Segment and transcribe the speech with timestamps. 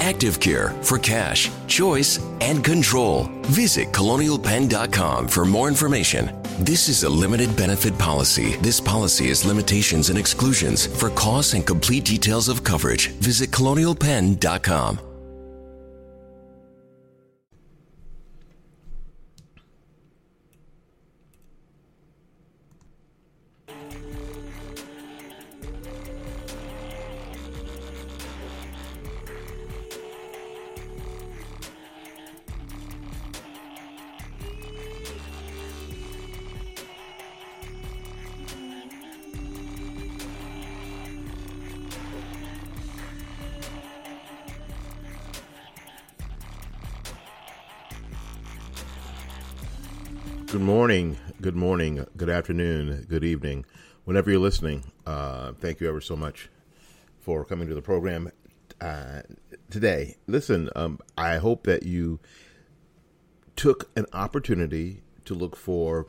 [0.00, 3.28] Active Care for cash, choice, and control.
[3.42, 6.36] Visit colonialpenn.com for more information.
[6.58, 8.56] This is a limited benefit policy.
[8.56, 10.86] This policy has limitations and exclusions.
[10.86, 15.09] For costs and complete details of coverage, visit colonialpenn.com.
[50.80, 53.66] morning, good morning, good afternoon, good evening.
[54.04, 56.48] Whenever you're listening, uh, thank you ever so much
[57.18, 58.32] for coming to the program
[58.80, 59.20] uh,
[59.68, 60.16] today.
[60.26, 62.18] Listen, um, I hope that you
[63.56, 66.06] took an opportunity to look for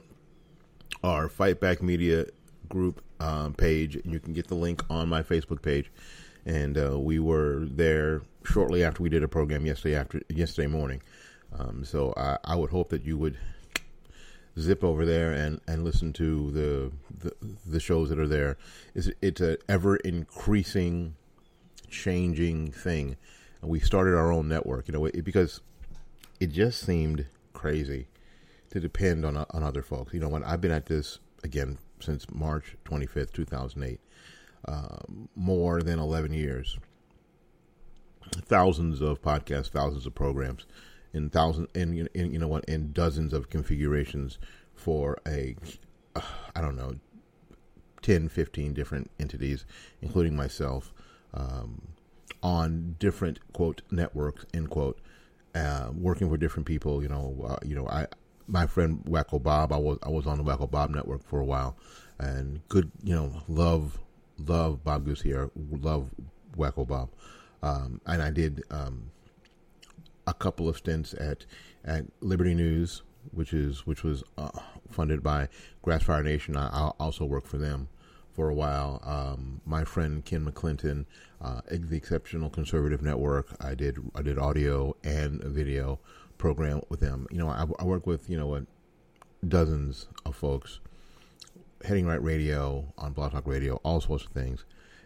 [1.03, 2.27] our Fight Back Media
[2.69, 5.91] group um, page, you can get the link on my Facebook page.
[6.45, 11.01] And uh, we were there shortly after we did a program yesterday after yesterday morning.
[11.59, 13.37] Um, so I, I would hope that you would
[14.59, 17.31] zip over there and, and listen to the, the
[17.65, 18.57] the shows that are there.
[18.93, 21.15] It's it's an ever increasing,
[21.89, 23.17] changing thing.
[23.61, 25.61] And we started our own network, you know, it, because
[26.39, 28.07] it just seemed crazy
[28.71, 30.13] to depend on on other folks.
[30.13, 34.01] You know, when I've been at this again since March twenty fifth, two thousand eight,
[34.67, 34.97] uh,
[35.35, 36.77] more than eleven years.
[38.45, 40.65] Thousands of podcasts, thousands of programs
[41.13, 44.37] in thousands in, in you know what in dozens of configurations
[44.73, 45.55] for a
[46.15, 46.21] uh,
[46.55, 46.95] I don't know
[48.01, 49.65] 10 15 different entities
[50.01, 50.93] including myself
[51.33, 51.89] um,
[52.41, 54.99] on different quote networks end quote
[55.53, 58.07] uh, working for different people you know uh, you know I
[58.47, 61.45] my friend Wacko Bob I was I was on the Wacko Bob network for a
[61.45, 61.77] while
[62.19, 63.99] and good you know love
[64.45, 66.09] love Bob Goose here love
[66.57, 67.09] Wacko Bob
[67.63, 69.11] um, and I did um,
[70.31, 71.45] a couple of stints at
[71.85, 74.49] at Liberty News, which is which was uh,
[74.89, 75.49] funded by
[75.83, 76.57] Grassfire Nation.
[76.57, 77.89] I, I, also worked for them
[78.33, 79.01] for a while.
[79.03, 81.05] Um, my friend Ken McClinton,
[81.41, 83.47] uh, the Exceptional Conservative Network.
[83.59, 85.99] I did I did audio and video
[86.37, 87.27] program with them.
[87.29, 88.63] You know, I, I work with you know what
[89.47, 90.79] dozens of folks,
[91.83, 94.63] Heading Right Radio on Blog Talk Radio, all sorts of things,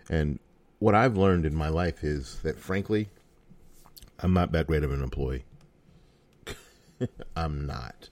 [0.09, 0.39] and
[0.79, 3.09] what I've learned in my life is that, frankly,
[4.19, 5.45] I'm not that great of an employee.
[7.35, 8.09] I'm not.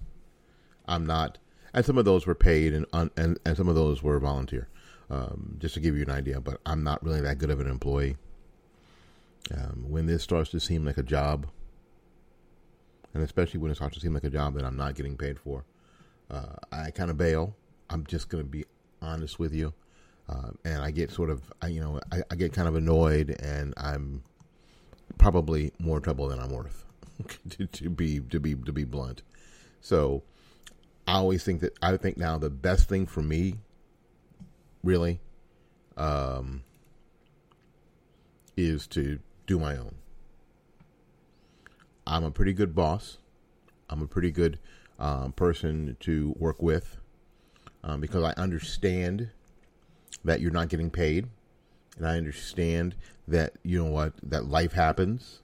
[0.88, 1.38] I'm not.
[1.74, 4.68] And some of those were paid, and and and some of those were volunteer.
[5.10, 7.68] Um, just to give you an idea, but I'm not really that good of an
[7.68, 8.18] employee.
[9.54, 11.48] Um, when this starts to seem like a job,
[13.14, 15.40] and especially when it starts to seem like a job that I'm not getting paid
[15.40, 15.66] for,
[16.32, 17.56] uh, I kind of bail.
[17.90, 18.66] I'm just going to be
[19.02, 19.74] honest with you,
[20.30, 23.36] uh, and I get sort of, I, you know, I, I, get kind of annoyed,
[23.40, 24.24] and I'm
[25.18, 26.86] probably more trouble than I'm worth,
[27.50, 29.22] to, to be to be to be blunt.
[29.82, 30.24] So,
[31.08, 33.56] I always think that I think now the best thing for me,
[34.84, 35.20] really,
[35.98, 36.64] um,
[38.56, 39.96] is to do my own.
[42.06, 43.18] I'm a pretty good boss.
[43.90, 44.60] I'm a pretty good
[45.00, 46.98] um, person to work with
[47.84, 49.30] um, because I understand
[50.24, 51.28] that you're not getting paid,
[51.98, 52.96] and I understand
[53.28, 55.42] that you know what that life happens.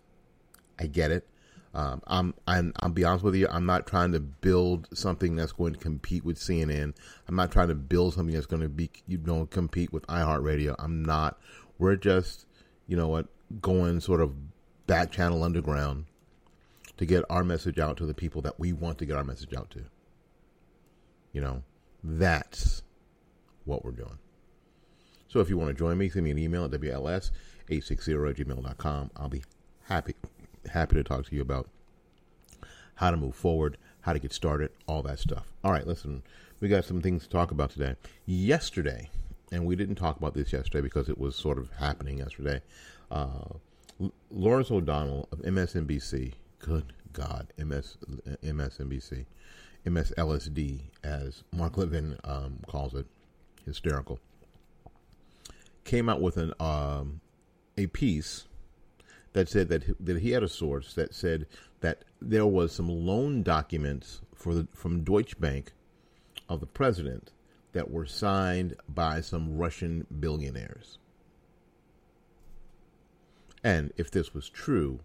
[0.79, 1.27] I get it.
[1.73, 3.47] Um, I'm, I'm, I'll be honest with you.
[3.49, 6.95] I'm not trying to build something that's going to compete with CNN.
[7.27, 10.75] I'm not trying to build something that's going to be, you know, compete with iHeartRadio.
[10.79, 11.39] I'm not.
[11.77, 12.47] We're just,
[12.87, 13.27] you know what,
[13.61, 14.33] going sort of
[14.87, 16.05] back channel underground
[16.97, 19.53] to get our message out to the people that we want to get our message
[19.53, 19.83] out to.
[21.31, 21.63] You know,
[22.03, 22.81] that's
[23.65, 24.17] what we're doing.
[25.27, 26.71] So if you want to join me, send me an email at
[27.69, 29.11] WLS860 at gmail.com.
[29.15, 29.43] I'll be
[29.83, 30.15] happy
[30.71, 31.67] happy to talk to you about
[32.95, 35.51] how to move forward, how to get started, all that stuff.
[35.63, 36.21] All right, listen,
[36.59, 37.95] we got some things to talk about today.
[38.25, 39.09] Yesterday,
[39.51, 42.61] and we didn't talk about this yesterday because it was sort of happening yesterday.
[43.09, 43.53] Uh,
[44.31, 47.97] Lawrence O'Donnell of MSNBC Good God, MS
[48.43, 49.25] MSNBC,
[49.85, 53.07] MSLSD, as Mark Levin um, calls it,
[53.65, 54.19] hysterical,
[55.85, 57.21] came out with an um,
[57.79, 58.45] a piece
[59.33, 61.47] that said that that he had a source that said
[61.79, 65.71] that there was some loan documents for the from Deutsche Bank
[66.49, 67.31] of the president
[67.71, 70.97] that were signed by some Russian billionaires.
[73.63, 74.99] And if this was true,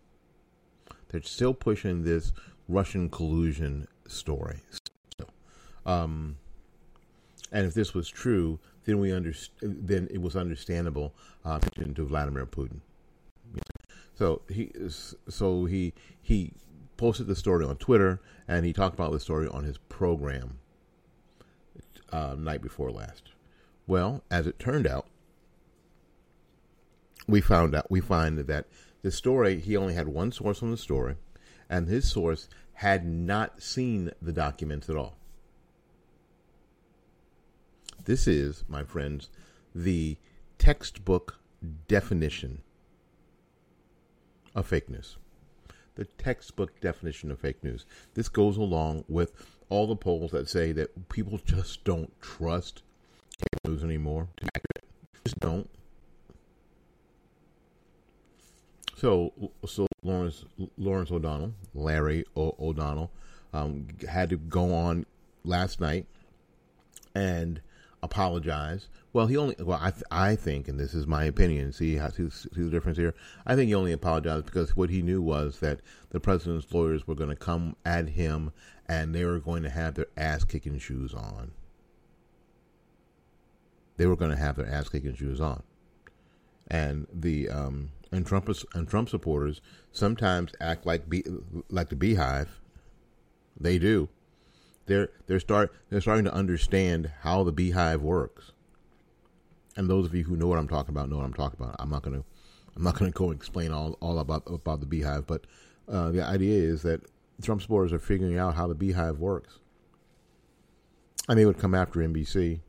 [1.09, 2.33] they're still pushing this
[2.69, 4.61] Russian collusion story.
[5.85, 6.37] Um,
[7.53, 11.15] and if this was true, then we underst- then it was understandable
[11.45, 12.81] uh, to Vladimir Putin.
[14.15, 14.71] So he
[15.29, 15.93] so he
[16.23, 16.53] he
[16.97, 20.59] posted the story on Twitter and he talked about the story on his program
[22.13, 23.31] uh, night before last.
[23.87, 25.07] Well, as it turned out,
[27.27, 28.67] we found out we find that
[29.03, 31.17] the story, he only had one source on the story,
[31.69, 35.17] and his source had not seen the documents at all.
[38.05, 39.31] This is, my friends,
[39.75, 40.17] the
[40.59, 41.39] textbook
[41.89, 42.63] definition
[44.55, 45.17] of fake news.
[45.95, 47.87] The textbook definition of fake news.
[48.15, 49.33] This goes along with
[49.69, 52.83] all the polls that say that people just don't trust
[53.67, 54.29] news anymore.
[55.25, 55.71] Just don't.
[58.97, 59.33] So,
[59.67, 60.45] so Lawrence
[60.77, 63.11] Lawrence O'Donnell, Larry o- O'Donnell,
[63.53, 65.07] um, had to go on
[65.45, 66.07] last night
[67.15, 67.61] and
[68.05, 68.89] apologize.
[69.13, 71.73] Well, he only well, I th- I think, and this is my opinion.
[71.73, 73.15] See how see, see the difference here.
[73.47, 77.15] I think he only apologized because what he knew was that the president's lawyers were
[77.15, 78.53] going to come at him
[78.87, 81.53] and they were going to have their ass kicking shoes on.
[83.97, 85.63] They were going to have their ass kicking shoes on,
[86.69, 89.61] and the um, and Trump and Trump supporters
[89.93, 91.25] sometimes act like be,
[91.71, 92.61] like the beehive.
[93.59, 94.09] They do.
[94.87, 98.53] They're they're start they're starting to understand how the beehive works.
[99.77, 101.77] And those of you who know what I'm talking about know what I'm talking about.
[101.79, 102.25] I'm not gonna
[102.77, 105.47] I'm not gonna go explain all, all about about the beehive, but
[105.89, 107.03] uh, the idea is that
[107.43, 109.59] Trump supporters are figuring out how the beehive works.
[111.29, 112.61] And they would come after NBC.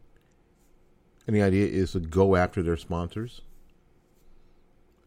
[1.28, 3.42] And the idea is to go after their sponsors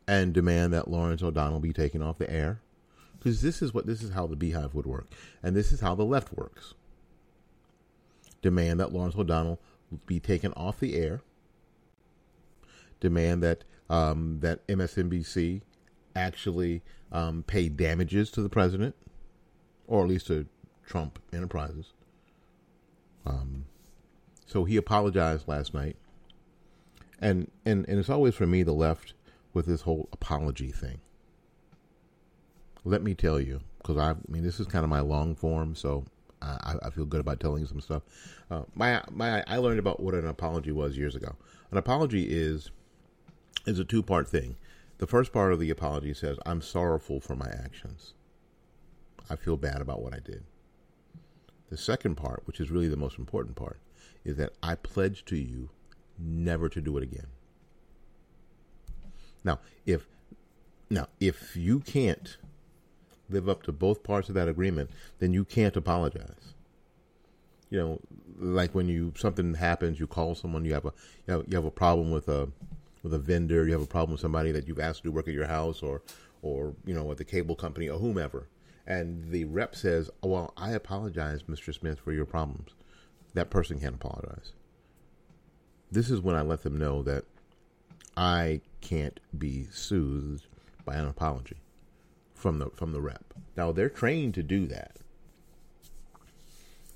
[0.07, 2.61] and demand that Lawrence O'Donnell be taken off the air.
[3.19, 5.13] Because this is what this is how the beehive would work.
[5.43, 6.75] And this is how the left works.
[8.43, 9.61] Demand that Lawrence O'Donnell
[10.07, 11.23] be taken off the air.
[13.01, 15.63] Demand that um, that MSNBC
[16.15, 18.95] actually um, pay damages to the president,
[19.87, 20.47] or at least to
[20.87, 21.93] Trump Enterprises.
[23.25, 23.67] Um,
[24.47, 25.97] so he apologized last night,
[27.21, 29.15] and and and it's always for me the left
[29.53, 31.01] with this whole apology thing.
[32.85, 35.75] Let me tell you, because I, I mean, this is kind of my long form,
[35.75, 36.05] so
[36.41, 38.03] I, I feel good about telling some stuff.
[38.51, 41.37] Uh, my my I learned about what an apology was years ago.
[41.71, 42.71] An apology is
[43.67, 44.57] is a two part thing.
[44.99, 48.15] The first part of the apology says, I'm sorrowful for my actions.
[49.31, 50.43] I feel bad about what I did.
[51.71, 53.79] The second part, which is really the most important part,
[54.25, 55.71] is that I pledge to you
[56.19, 57.29] never to do it again.
[59.45, 60.09] Now, if
[60.91, 62.39] now if you can't
[63.29, 66.55] live up to both parts of that agreement, then you can't apologize.
[67.71, 68.01] You know,
[68.39, 70.93] like when you something happens, you call someone, you have a
[71.27, 72.49] you have, you have a problem with a
[73.03, 75.29] with a vendor, you have a problem with somebody that you've asked to do work
[75.29, 76.03] at your house or
[76.41, 78.49] or you know at the cable company or whomever,
[78.87, 81.75] and the rep says, oh, "Well, I apologize, Mr.
[81.75, 82.71] Smith, for your problems."
[83.35, 84.53] That person can't apologize.
[85.91, 87.25] This is when I let them know that
[88.17, 90.47] I can't be soothed
[90.85, 91.59] by an apology
[92.39, 93.35] from the from the rep.
[93.57, 94.97] Now they're trained to do that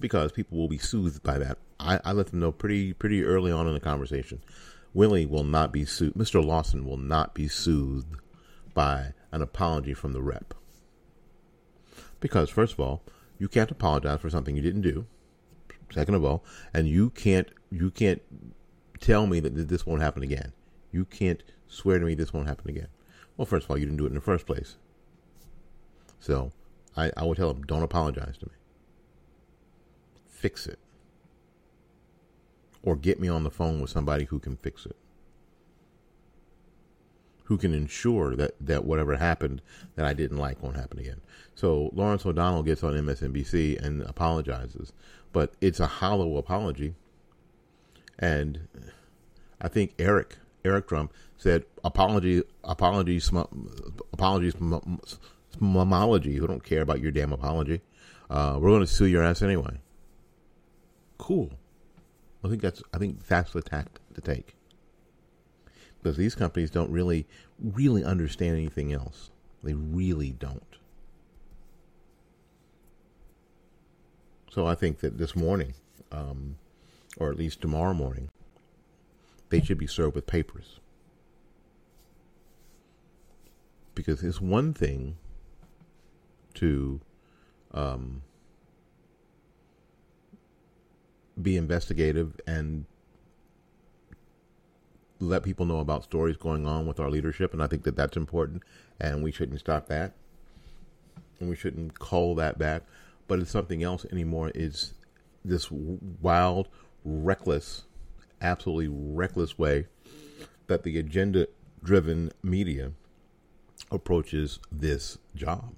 [0.00, 1.58] because people will be soothed by that.
[1.78, 4.42] I, I let them know pretty pretty early on in the conversation.
[4.94, 6.16] Willie will not be soothed.
[6.16, 6.44] Mr.
[6.44, 8.14] Lawson will not be soothed
[8.74, 10.54] by an apology from the rep.
[12.20, 13.02] Because first of all,
[13.38, 15.06] you can't apologize for something you didn't do.
[15.92, 18.22] Second of all, and you can't you can't
[19.00, 20.52] tell me that this won't happen again.
[20.90, 22.88] You can't swear to me this won't happen again.
[23.36, 24.76] Well, first of all, you didn't do it in the first place.
[26.22, 26.52] So
[26.96, 28.52] I, I would tell them, don't apologize to me.
[30.28, 30.78] Fix it.
[32.84, 34.96] Or get me on the phone with somebody who can fix it.
[37.44, 39.62] Who can ensure that, that whatever happened
[39.96, 41.20] that I didn't like won't happen again.
[41.56, 44.92] So Lawrence O'Donnell gets on MSNBC and apologizes,
[45.32, 46.94] but it's a hollow apology.
[48.16, 48.68] And
[49.60, 53.30] I think Eric Eric Trump said apology apologies
[54.12, 54.54] apologies
[55.60, 57.80] Momology, who don't care about your damn apology.
[58.30, 59.80] Uh, we're going to sue your ass anyway.
[61.18, 61.50] Cool.
[62.44, 64.56] I think that's I think that's the tact to take
[66.02, 67.26] because these companies don't really
[67.60, 69.30] really understand anything else.
[69.62, 70.62] They really don't.
[74.50, 75.74] So I think that this morning,
[76.10, 76.56] um,
[77.16, 78.28] or at least tomorrow morning,
[79.48, 80.80] they should be served with papers.
[83.94, 85.16] Because it's one thing
[86.62, 87.00] to
[87.74, 88.22] um,
[91.40, 92.86] be investigative and
[95.18, 98.16] let people know about stories going on with our leadership, and I think that that's
[98.16, 98.62] important,
[99.00, 100.12] and we shouldn't stop that,
[101.40, 102.82] and we shouldn't call that back.
[103.26, 104.52] But it's something else anymore.
[104.54, 104.94] Is
[105.44, 106.68] this wild,
[107.04, 107.86] reckless,
[108.40, 109.86] absolutely reckless way
[110.68, 112.92] that the agenda-driven media
[113.90, 115.74] approaches this job?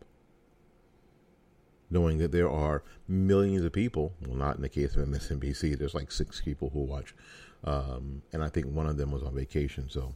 [1.94, 4.12] Knowing that there are millions of people.
[4.26, 5.78] Well, not in the case of MSNBC.
[5.78, 7.14] There's like six people who watch,
[7.62, 9.88] um, and I think one of them was on vacation.
[9.88, 10.14] So,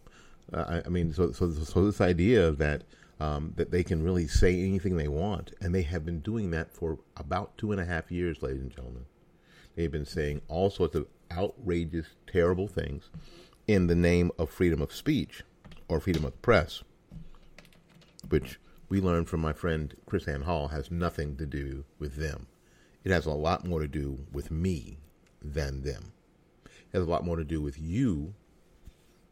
[0.52, 2.82] uh, I, I, mean, so so so this idea that
[3.20, 6.74] um, that they can really say anything they want, and they have been doing that
[6.74, 9.06] for about two and a half years, ladies and gentlemen.
[9.76, 13.10] They've been saying all sorts of outrageous, terrible things
[13.68, 15.44] in the name of freedom of speech
[15.88, 16.82] or freedom of the press,
[18.28, 22.46] which we learned from my friend KrisAnne Hall has nothing to do with them.
[23.04, 24.98] It has a lot more to do with me
[25.42, 26.12] than them.
[26.64, 28.34] It has a lot more to do with you,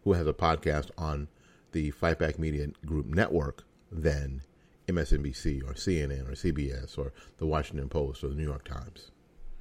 [0.05, 1.29] who has a podcast on
[1.73, 4.43] the Fight Back Media Group network, than
[4.89, 9.11] MSNBC or CNN or CBS or the Washington Post or the New York Times.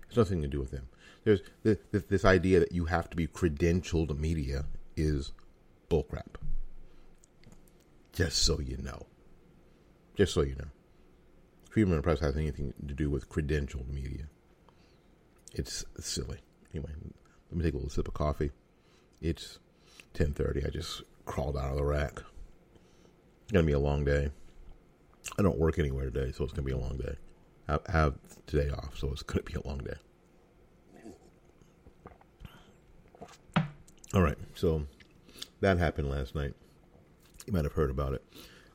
[0.07, 0.87] It's nothing to do with them.
[1.23, 5.31] There's this, this idea that you have to be credentialed media is
[5.89, 6.35] bullcrap.
[8.13, 9.07] Just so you know.
[10.15, 10.69] Just so you know.
[11.69, 14.27] Freedom of the press has anything to do with credentialed media.
[15.53, 16.39] It's silly.
[16.73, 16.91] Anyway,
[17.49, 18.51] let me take a little sip of coffee.
[19.21, 19.59] It's
[20.13, 20.65] 10:30.
[20.65, 22.23] I just crawled out of the rack.
[23.43, 24.31] It's gonna be a long day.
[25.37, 27.17] I don't work anywhere today, so it's gonna be a long day.
[27.67, 29.97] I have today off, so it's gonna be a long day.
[34.13, 34.87] All right, so
[35.59, 36.53] that happened last night.
[37.45, 38.23] You might have heard about it.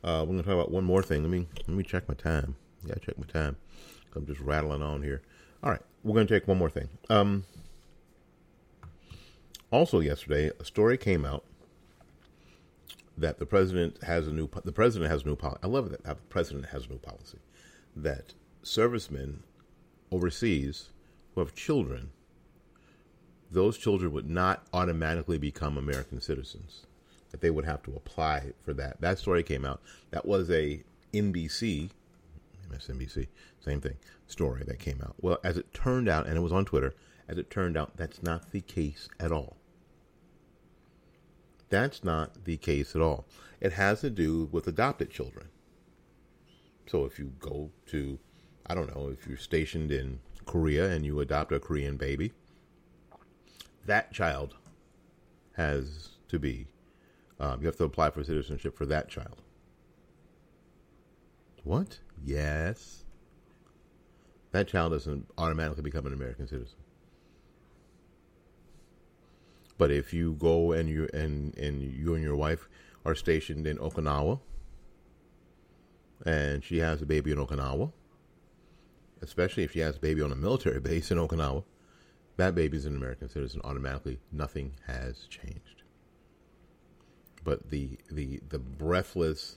[0.02, 1.22] Uh, we're gonna talk about one more thing.
[1.22, 2.56] Let me let me check my time.
[2.84, 3.56] Yeah, check my time.
[4.16, 5.22] I'm just rattling on here.
[5.62, 6.88] All right, we're gonna take one more thing.
[7.10, 7.44] Um,
[9.70, 11.44] also, yesterday, a story came out
[13.18, 15.60] that the president has a new the president has a new policy.
[15.62, 17.38] I love that the president has a new policy
[17.94, 19.42] that servicemen
[20.10, 20.90] overseas
[21.34, 22.10] who have children,
[23.50, 26.86] those children would not automatically become American citizens
[27.30, 29.00] that they would have to apply for that.
[29.00, 29.80] That story came out.
[30.10, 30.82] That was a
[31.12, 31.90] NBC,
[32.72, 33.28] MSNBC,
[33.60, 33.96] same thing,
[34.26, 35.14] story that came out.
[35.20, 36.94] Well, as it turned out, and it was on Twitter,
[37.28, 39.56] as it turned out, that's not the case at all.
[41.68, 43.26] That's not the case at all.
[43.60, 45.48] It has to do with adopted children.
[46.88, 48.18] So if you go to,
[48.66, 52.32] I don't know, if you're stationed in Korea and you adopt a Korean baby,
[53.86, 54.56] that child
[55.52, 56.66] has to be,
[57.40, 59.40] um, you have to apply for citizenship for that child.
[61.64, 61.98] What?
[62.22, 63.04] Yes.
[64.52, 66.76] That child doesn't automatically become an American citizen.
[69.78, 72.68] But if you go and you and and you and your wife
[73.06, 74.40] are stationed in Okinawa,
[76.26, 77.90] and she has a baby in Okinawa,
[79.22, 81.64] especially if she has a baby on a military base in Okinawa,
[82.36, 84.20] that baby is an American citizen automatically.
[84.30, 85.79] Nothing has changed.
[87.44, 89.56] But the the the breathless,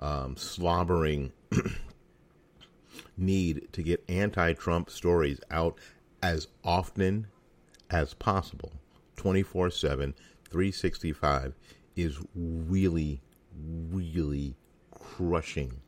[0.00, 1.32] um, slobbering
[3.16, 5.78] need to get anti-Trump stories out
[6.22, 7.26] as often
[7.90, 8.72] as possible,
[9.16, 10.14] 24/7,
[10.50, 11.54] 365
[11.96, 13.20] is really,
[13.90, 14.56] really
[14.90, 15.80] crushing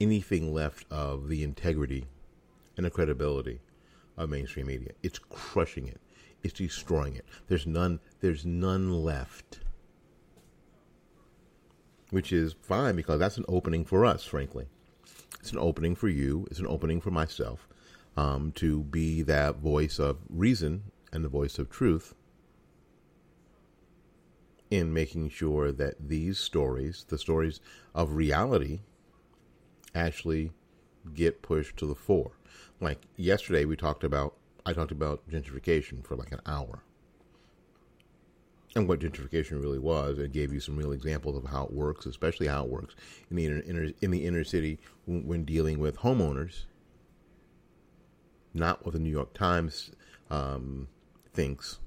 [0.00, 2.06] anything left of the integrity
[2.76, 3.60] and the credibility
[4.16, 4.92] of mainstream media.
[5.02, 6.00] It's crushing it.
[6.46, 7.24] It's destroying it.
[7.48, 9.58] There's none there's none left.
[12.10, 14.66] Which is fine because that's an opening for us, frankly.
[15.40, 17.66] It's an opening for you, it's an opening for myself
[18.16, 22.14] um, to be that voice of reason and the voice of truth
[24.70, 27.60] in making sure that these stories, the stories
[27.92, 28.82] of reality,
[29.96, 30.52] actually
[31.12, 32.38] get pushed to the fore.
[32.80, 34.36] Like yesterday, we talked about,
[34.66, 36.82] I talked about gentrification for like an hour.
[38.74, 42.04] And what gentrification really was, and gave you some real examples of how it works,
[42.04, 42.94] especially how it works
[43.30, 46.64] in the inner, inner in the inner city when, dealing with homeowners.
[48.52, 49.92] Not what the New York Times
[50.30, 50.88] um,
[51.32, 51.78] thinks,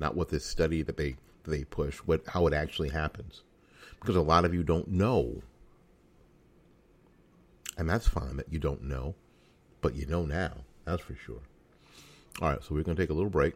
[0.00, 3.44] not what this study that they that they push, what how it actually happens,
[4.00, 5.42] because a lot of you don't know
[7.78, 9.14] and that's fine that you don't know,
[9.80, 10.52] but you know now.
[10.84, 11.42] That's for sure.
[12.40, 13.54] All right, so we're going to take a little break.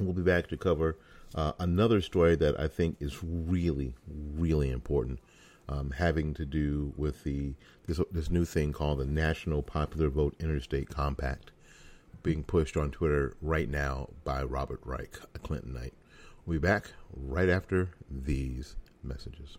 [0.00, 0.96] We'll be back to cover
[1.34, 5.18] uh, another story that I think is really, really important,
[5.68, 7.52] um, having to do with the
[7.86, 11.50] this, this new thing called the National Popular Vote Interstate Compact,
[12.22, 15.92] being pushed on Twitter right now by Robert Reich, a Clintonite.
[16.46, 19.58] We'll be back right after these messages.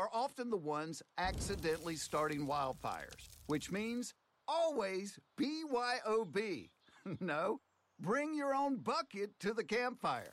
[0.00, 4.14] are often the ones accidentally starting wildfires, which means
[4.48, 6.70] always BYOB.
[7.20, 7.60] no,
[8.00, 10.32] bring your own bucket to the campfire.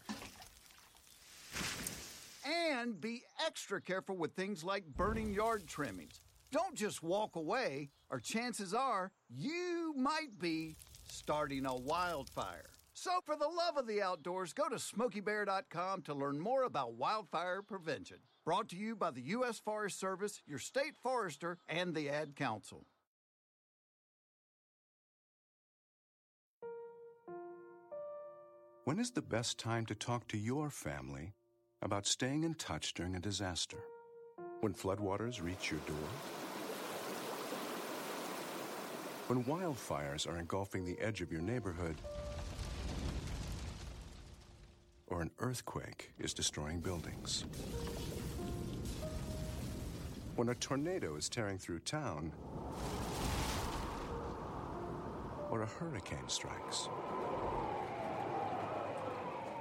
[2.71, 6.21] And be extra careful with things like burning yard trimmings.
[6.49, 10.77] Don't just walk away, or chances are you might be
[11.09, 12.69] starting a wildfire.
[12.93, 17.61] So, for the love of the outdoors, go to smokeybear.com to learn more about wildfire
[17.61, 18.19] prevention.
[18.47, 19.59] Brought to you by the U.S.
[19.59, 22.85] Forest Service, your state forester, and the Ad Council.
[28.85, 31.33] When is the best time to talk to your family
[31.81, 33.79] about staying in touch during a disaster?
[34.61, 35.97] When floodwaters reach your door?
[39.27, 41.97] When wildfires are engulfing the edge of your neighborhood?
[45.07, 47.43] Or an earthquake is destroying buildings?
[50.37, 52.31] When a tornado is tearing through town
[55.49, 56.89] or a hurricane strikes?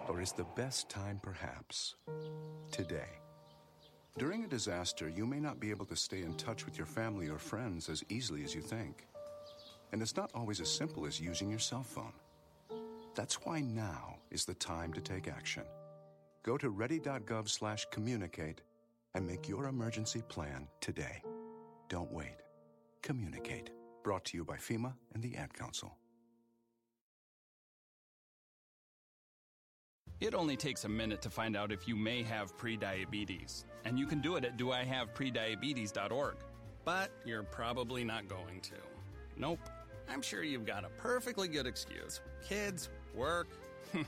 [0.06, 1.94] Or is the best time perhaps
[2.70, 3.08] today?
[4.18, 7.28] During a disaster, you may not be able to stay in touch with your family
[7.28, 9.06] or friends as easily as you think.
[9.92, 12.12] And it's not always as simple as using your cell phone.
[13.14, 15.64] That's why now is the time to take action.
[16.42, 18.60] Go to ready.gov/communicate
[19.16, 21.22] and make your emergency plan today.
[21.88, 22.36] Don't wait.
[23.02, 23.70] Communicate.
[24.04, 25.96] Brought to you by FEMA and the Ad Council.
[30.20, 34.06] It only takes a minute to find out if you may have prediabetes, and you
[34.06, 36.36] can do it at doihaveprediabetes.org.
[36.84, 38.74] But you're probably not going to.
[39.36, 39.60] Nope.
[40.10, 42.20] I'm sure you've got a perfectly good excuse.
[42.46, 43.48] Kids, work.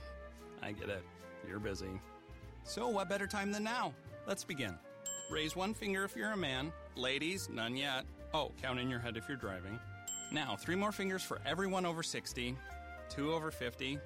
[0.63, 1.03] I get it.
[1.49, 2.01] You're busy.
[2.65, 3.95] So, what better time than now?
[4.27, 4.79] Let's begin.
[5.31, 6.73] Raise one finger if you're a man.
[6.97, 8.05] Ladies, none yet.
[8.33, 9.79] Oh, count in your head if you're driving.
[10.33, 12.57] Now, three more fingers for everyone over 60,
[13.09, 13.99] two over 50,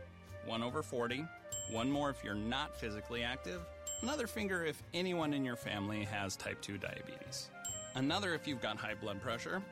[0.47, 1.25] one over 40,
[1.71, 3.61] one more if you're not physically active,
[4.03, 7.49] another finger if anyone in your family has type 2 diabetes,
[7.95, 9.63] another if you've got high blood pressure.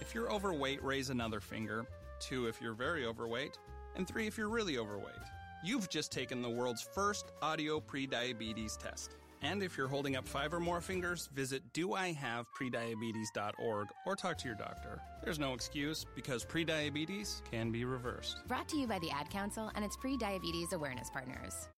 [0.00, 1.86] If you're overweight, raise another finger,
[2.20, 3.58] two if you're very overweight,
[3.96, 5.14] and three if you're really overweight.
[5.64, 9.16] You've just taken the world's first audio pre-diabetes test.
[9.44, 14.56] And if you're holding up five or more fingers, visit doihaveprediabetes.org or talk to your
[14.56, 15.02] doctor.
[15.22, 18.38] There's no excuse because prediabetes can be reversed.
[18.48, 21.68] Brought to you by the Ad Council and its pre-diabetes awareness partners.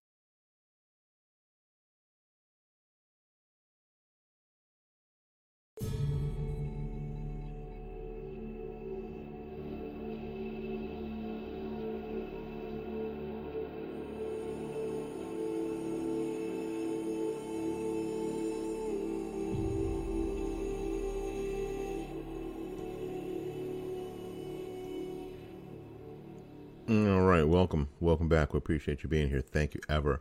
[27.56, 28.52] Welcome, welcome back.
[28.52, 29.40] We appreciate you being here.
[29.40, 30.20] Thank you ever,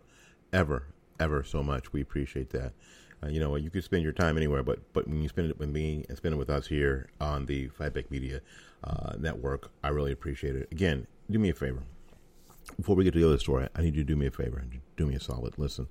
[0.54, 0.88] ever,
[1.20, 1.92] ever so much.
[1.92, 2.72] We appreciate that.
[3.22, 5.60] Uh, you know, you could spend your time anywhere, but but when you spend it
[5.60, 8.40] with me and spend it with us here on the Fightback Media
[8.86, 10.70] uh, Network, I really appreciate it.
[10.72, 11.84] Again, do me a favor.
[12.78, 14.64] Before we get to the other story, I need you to do me a favor.
[14.96, 15.56] Do me a solid.
[15.58, 15.90] Listen.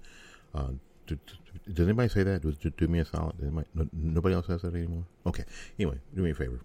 [0.54, 0.68] Uh,
[1.06, 2.40] do, do, does anybody say that?
[2.40, 3.34] Do, do me a solid.
[3.42, 5.04] Anybody, no, nobody else says that anymore.
[5.26, 5.44] Okay.
[5.78, 6.60] Anyway, do me a favor.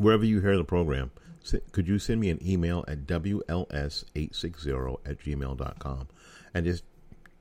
[0.00, 1.10] Wherever you hear the program,
[1.72, 6.08] could you send me an email at WLS860 at gmail.com
[6.54, 6.84] and just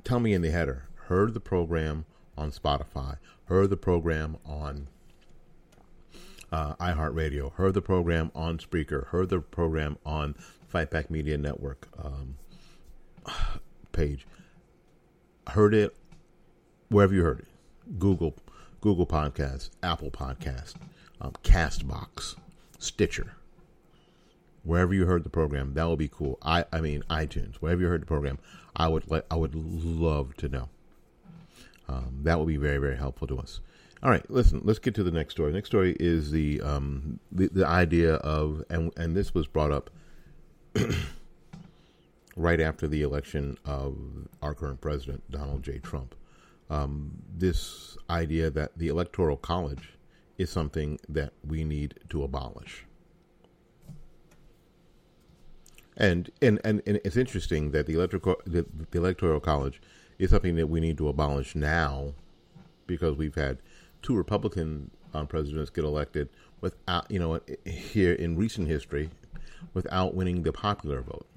[0.03, 2.03] tell me in the header, heard the program
[2.37, 4.89] on Spotify, heard the program on
[6.51, 10.35] uh, iHeartRadio, heard the program on Spreaker, heard the program on
[10.73, 12.35] Fightback Media Network um,
[13.93, 14.27] page,
[15.47, 15.95] heard it
[16.89, 17.47] wherever you heard it,
[17.97, 18.35] Google,
[18.81, 20.75] Google Podcasts, Apple Podcasts,
[21.21, 22.35] um, Castbox,
[22.79, 23.35] Stitcher
[24.63, 25.73] wherever you heard the program.
[25.73, 26.37] That would be cool.
[26.41, 28.39] I I mean iTunes, wherever you heard the program.
[28.75, 30.69] I would I would love to know.
[31.87, 33.61] Um, that would be very very helpful to us.
[34.01, 34.61] All right, listen.
[34.63, 35.51] Let's get to the next story.
[35.51, 39.89] next story is the um, the, the idea of and and this was brought up
[42.35, 43.97] right after the election of
[44.41, 45.79] our current president Donald J.
[45.79, 46.15] Trump.
[46.69, 49.97] Um, this idea that the electoral college
[50.39, 52.85] is something that we need to abolish.
[55.97, 59.81] And and, and, and it's interesting that the electoral the, the electoral college
[60.17, 62.13] is something that we need to abolish now
[62.87, 63.57] because we've had
[64.01, 66.29] two Republican um, presidents get elected
[66.61, 69.09] without you know here in recent history
[69.73, 71.27] without winning the popular vote.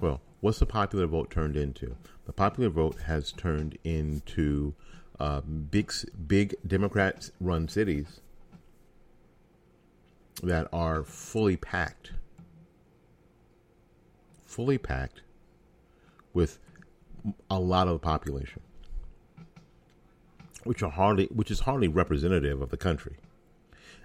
[0.00, 1.96] Well, what's the popular vote turned into?
[2.26, 4.74] The popular vote has turned into
[5.22, 5.92] uh, big
[6.26, 8.20] big Democrat-run cities
[10.42, 12.10] that are fully packed,
[14.44, 15.22] fully packed
[16.34, 16.58] with
[17.48, 18.60] a lot of the population,
[20.64, 23.16] which are hardly, which is hardly representative of the country.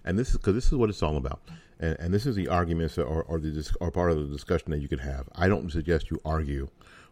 [0.06, 1.42] And this is because this is what it's all about,
[1.80, 4.82] and, and this is the arguments or, or the or part of the discussion that
[4.82, 5.28] you could have.
[5.34, 6.68] I don't suggest you argue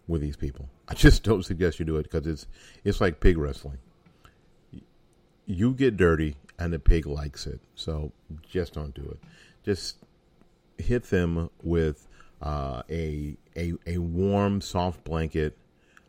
[0.08, 0.70] with these people.
[0.88, 2.46] I just don't suggest you do it because it's
[2.84, 3.80] it's like pig wrestling.
[5.46, 7.60] You get dirty, and the pig likes it.
[7.76, 8.12] So
[8.50, 9.20] just don't do it.
[9.64, 9.98] Just
[10.78, 12.08] hit them with
[12.42, 15.58] uh, a, a a warm, soft blanket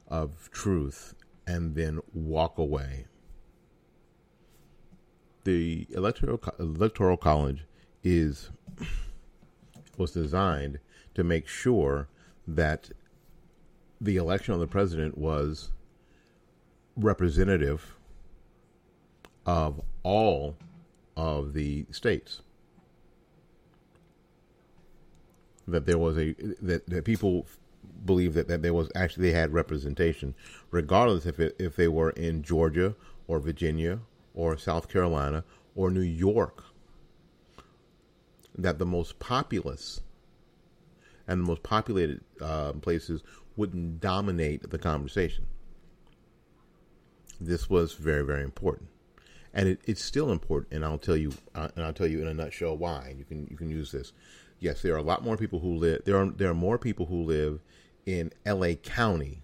[0.09, 1.15] of truth,
[1.47, 3.07] and then walk away.
[5.45, 7.65] The electoral electoral college
[8.03, 8.51] is
[9.97, 10.79] was designed
[11.15, 12.09] to make sure
[12.47, 12.91] that
[14.01, 15.71] the election of the president was
[16.97, 17.96] representative
[19.47, 20.57] of all
[21.17, 22.43] of the states.
[25.69, 27.47] That there was a that, that people
[28.05, 30.35] believe that, that there was actually they had representation,
[30.71, 32.95] regardless if it, if they were in Georgia
[33.27, 34.01] or Virginia
[34.35, 36.65] or South Carolina or New York.
[38.57, 40.01] That the most populous
[41.27, 43.23] and the most populated uh, places
[43.57, 45.47] wouldn't dominate the conversation.
[47.41, 48.89] This was very very important
[49.57, 50.75] and it, it's still important.
[50.75, 53.15] And I'll tell you, uh, and I'll tell you in a nutshell why.
[53.19, 54.13] You can you can use this.
[54.61, 56.03] Yes, there are a lot more people who live.
[56.05, 57.61] There are there are more people who live
[58.05, 58.77] in L.A.
[58.77, 59.43] County.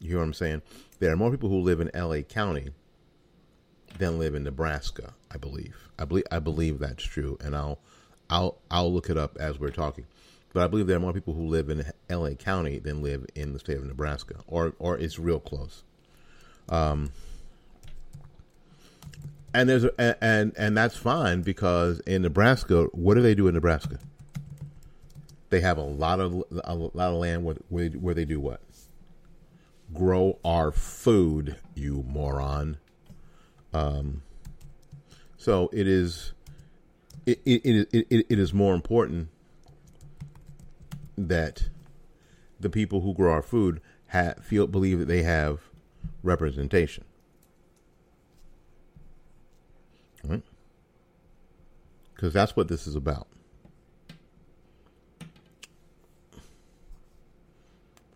[0.00, 0.62] You hear what I'm saying?
[0.98, 2.22] There are more people who live in L.A.
[2.22, 2.70] County
[3.98, 5.12] than live in Nebraska.
[5.30, 5.76] I believe.
[5.98, 6.24] I believe.
[6.32, 7.78] I believe that's true, and I'll,
[8.30, 10.06] I'll, I'll look it up as we're talking.
[10.54, 12.34] But I believe there are more people who live in L.A.
[12.34, 15.84] County than live in the state of Nebraska, or or it's real close.
[16.68, 17.12] Um,
[19.54, 23.54] and there's a, and and that's fine because in Nebraska, what do they do in
[23.54, 23.98] Nebraska?
[25.50, 28.60] They have a lot of a lot of land where where, where they do what?
[29.92, 32.78] Grow our food, you moron.
[33.74, 34.22] Um,
[35.36, 36.32] so it is
[37.26, 39.28] it it, it, it, it is more important
[41.16, 41.68] that
[42.58, 45.60] the people who grow our food have, feel believe that they have
[46.22, 47.04] representation.
[50.24, 50.42] Right?
[52.22, 53.26] Because that's what this is about.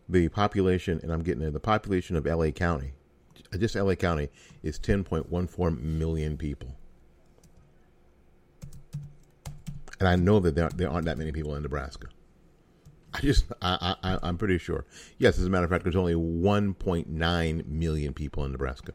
[0.08, 2.92] The population, and I'm getting there, the population of LA County,
[3.52, 4.28] uh, just LA County,
[4.62, 6.76] is 10.14 million people.
[9.98, 12.06] And I know that there, there aren't that many people in Nebraska.
[13.12, 14.84] I just, I, I, I'm pretty sure.
[15.18, 18.92] Yes, as a matter of fact, there's only 1.9 million people in Nebraska.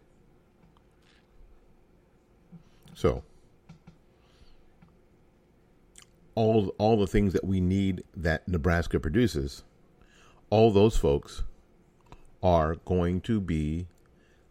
[2.96, 3.26] So,
[6.36, 9.64] all all the things that we need that Nebraska produces,
[10.50, 11.44] all those folks
[12.44, 13.88] are going to be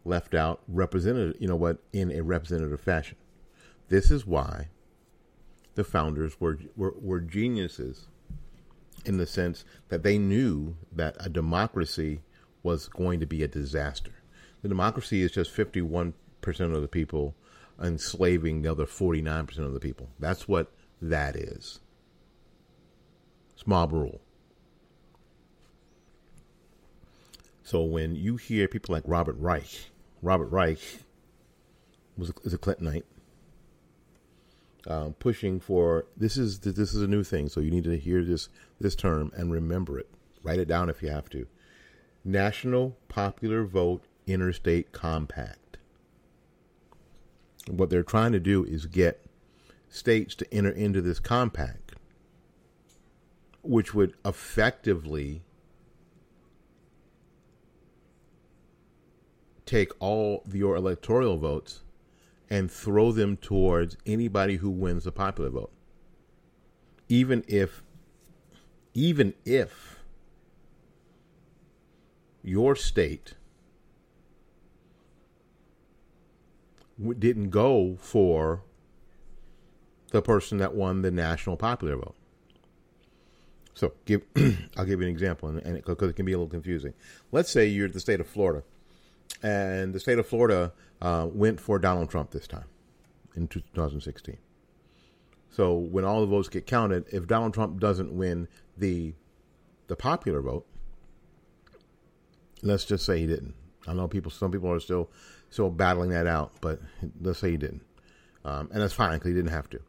[0.05, 3.17] left out represented, you know what, in a representative fashion.
[3.89, 4.69] This is why
[5.75, 8.07] the founders were, were, were geniuses
[9.05, 12.21] in the sense that they knew that a democracy
[12.63, 14.11] was going to be a disaster.
[14.61, 16.13] The democracy is just 51%
[16.43, 17.35] of the people
[17.81, 20.09] enslaving the other 49% of the people.
[20.19, 21.79] That's what that is.
[23.53, 24.21] It's mob rule.
[27.63, 30.79] So when you hear people like Robert Reich, Robert Reich
[32.17, 33.03] was a, is a Clintonite,
[34.87, 38.23] um, pushing for this is this is a new thing, so you need to hear
[38.23, 40.09] this this term and remember it.
[40.43, 41.47] Write it down if you have to.
[42.25, 45.77] National Popular Vote Interstate Compact.
[47.69, 49.23] What they're trying to do is get
[49.91, 51.93] states to enter into this compact,
[53.61, 55.43] which would effectively
[59.65, 61.81] take all your electoral votes
[62.49, 65.71] and throw them towards anybody who wins the popular vote.
[67.07, 67.83] Even if
[68.93, 69.99] even if
[72.43, 73.35] your state
[77.19, 78.63] didn't go for
[80.11, 82.15] the person that won the national popular vote.
[83.73, 84.21] So, give
[84.77, 86.93] I'll give you an example, and because it can be a little confusing.
[87.31, 88.63] Let's say you're the state of Florida,
[89.41, 92.65] and the state of Florida uh, went for Donald Trump this time
[93.35, 94.37] in 2016.
[95.49, 98.47] So when all the votes get counted, if Donald Trump doesn't win
[98.77, 99.13] the
[99.87, 100.65] the popular vote,
[102.61, 103.55] let's just say he didn't.
[103.87, 105.09] I know people, some people are still
[105.49, 106.79] still battling that out, but
[107.19, 107.83] let's say he didn't,
[108.45, 109.79] um, and that's fine because he didn't have to.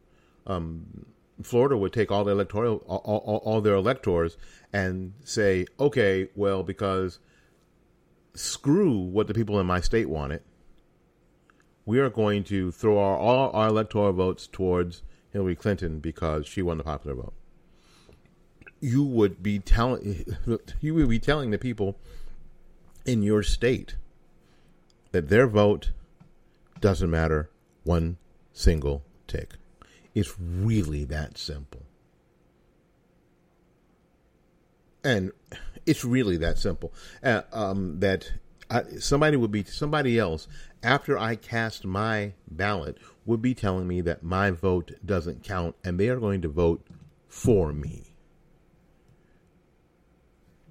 [0.45, 1.05] Um,
[1.41, 4.37] Florida would take all the electoral, all, all, all their electors,
[4.71, 7.19] and say, okay, well, because
[8.35, 10.41] screw what the people in my state wanted.
[11.85, 16.61] We are going to throw our, all our electoral votes towards Hillary Clinton because she
[16.61, 17.33] won the popular vote.
[18.79, 20.25] You would be telling
[20.81, 21.97] you would be telling the people
[23.05, 23.95] in your state
[25.11, 25.91] that their vote
[26.79, 27.49] doesn't matter
[27.83, 28.17] one
[28.51, 29.55] single tick.
[30.13, 31.83] It's really that simple.
[35.03, 35.31] And
[35.85, 36.93] it's really that simple.
[37.23, 38.31] Uh, um, that
[38.69, 40.47] I, somebody would be somebody else
[40.81, 45.99] after I cast my ballot would be telling me that my vote doesn't count, and
[45.99, 46.85] they are going to vote
[47.27, 48.13] for me.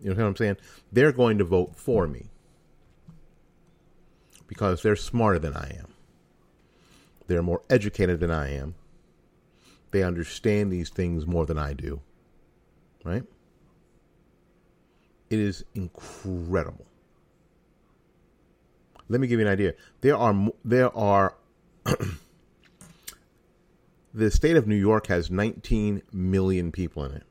[0.02, 0.57] You know what I'm saying?
[0.90, 2.31] They're going to vote for me
[4.46, 5.87] because they're smarter than I am.
[7.26, 8.74] They're more educated than I am.
[9.92, 12.00] They understand these things more than I do.
[13.05, 13.22] Right?
[15.31, 16.87] It is incredible.
[19.09, 19.74] Let me give you an idea.
[20.00, 21.37] There are there are
[24.14, 27.24] the state of New York has 19 million people in it.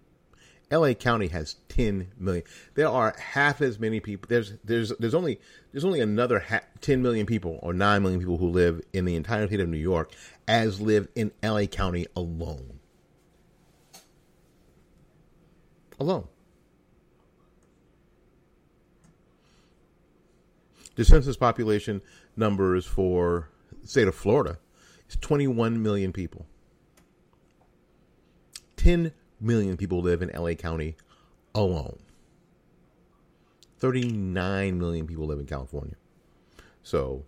[0.71, 2.43] LA County has 10 million.
[2.75, 4.27] There are half as many people.
[4.29, 5.39] There's there's there's only
[5.71, 9.15] there's only another ha- 10 million people or 9 million people who live in the
[9.15, 10.11] entire state of New York
[10.47, 12.79] as live in LA County alone.
[15.99, 16.27] Alone.
[20.95, 22.01] The census population
[22.35, 23.49] numbers for
[23.83, 24.57] state of Florida
[25.09, 26.45] is 21 million people.
[28.77, 30.95] 10 million people live in LA County
[31.53, 31.99] alone.
[33.79, 35.95] 39 million people live in California.
[36.83, 37.25] So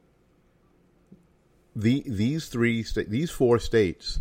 [1.75, 4.19] the these three sta- these four states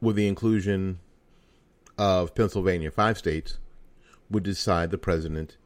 [0.00, 0.98] with the inclusion
[1.96, 3.58] of Pennsylvania, five states
[4.30, 5.56] would decide the president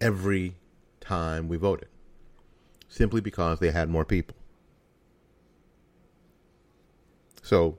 [0.00, 0.56] every
[1.00, 1.88] time we voted
[2.88, 4.36] simply because they had more people.
[7.42, 7.78] So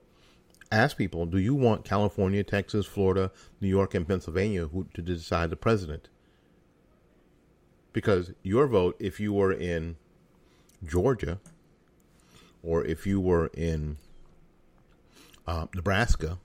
[0.72, 3.30] ask people, do you want California, Texas, Florida,
[3.60, 6.08] New York, and Pennsylvania who, to decide the president?
[7.92, 9.96] Because your vote, if you were in
[10.84, 11.38] Georgia,
[12.62, 13.98] or if you were in
[15.46, 16.38] uh, Nebraska,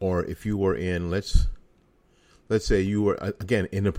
[0.00, 1.46] or if you were in let's
[2.48, 3.94] let's say you were again in, a,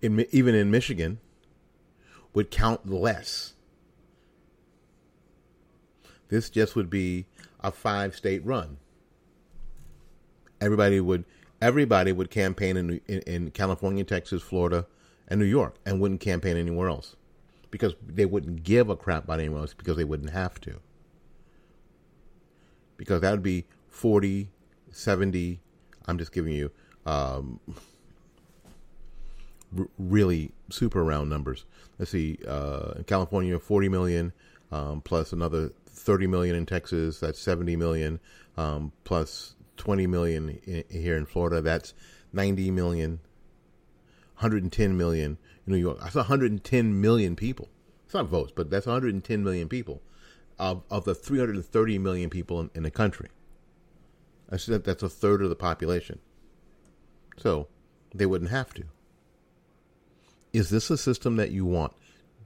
[0.00, 1.18] in even in Michigan,
[2.32, 3.54] would count less.
[6.28, 7.26] This just would be
[7.60, 8.78] a five state run.
[10.60, 11.24] Everybody would
[11.60, 14.86] everybody would campaign in, in, in California, Texas, Florida,
[15.28, 17.16] and New York, and wouldn't campaign anywhere else
[17.70, 20.78] because they wouldn't give a crap about anywhere else because they wouldn't have to.
[22.96, 24.48] Because that would be 40,
[24.92, 25.60] 70,
[26.06, 26.70] I'm just giving you
[27.06, 27.58] um,
[29.76, 31.64] r- really super round numbers.
[31.98, 34.32] Let's see, uh, in California, 40 million
[34.70, 35.72] um, plus another
[36.04, 37.20] 30 million in Texas.
[37.20, 38.20] That's 70 million
[38.56, 41.60] um, plus 20 million in, here in Florida.
[41.60, 41.94] That's
[42.32, 43.20] 90 million.
[44.36, 45.98] 110 million in New York.
[46.00, 47.68] That's 110 million people.
[48.04, 50.02] It's not votes, but that's 110 million people
[50.58, 53.28] of, of the 330 million people in, in the country.
[54.48, 56.18] That's, that's a third of the population.
[57.38, 57.68] So
[58.14, 58.84] they wouldn't have to.
[60.52, 61.94] Is this a system that you want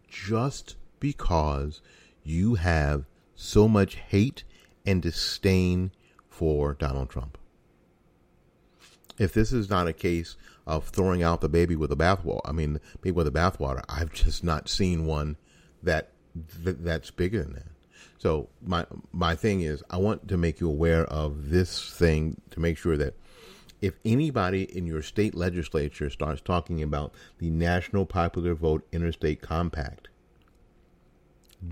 [0.09, 1.83] just because
[2.23, 3.05] you have
[3.41, 4.43] so much hate
[4.85, 5.93] and disdain
[6.29, 7.39] for Donald Trump?
[9.17, 12.53] If this is not a case of throwing out the baby with the bathwater, I
[12.53, 15.37] mean, baby with the bathwater, I've just not seen one
[15.83, 17.67] that, that that's bigger than that.
[18.19, 22.59] So my my thing is, I want to make you aware of this thing to
[22.61, 23.15] make sure that
[23.81, 30.09] if anybody in your state legislature starts talking about the National Popular Vote Interstate Compact,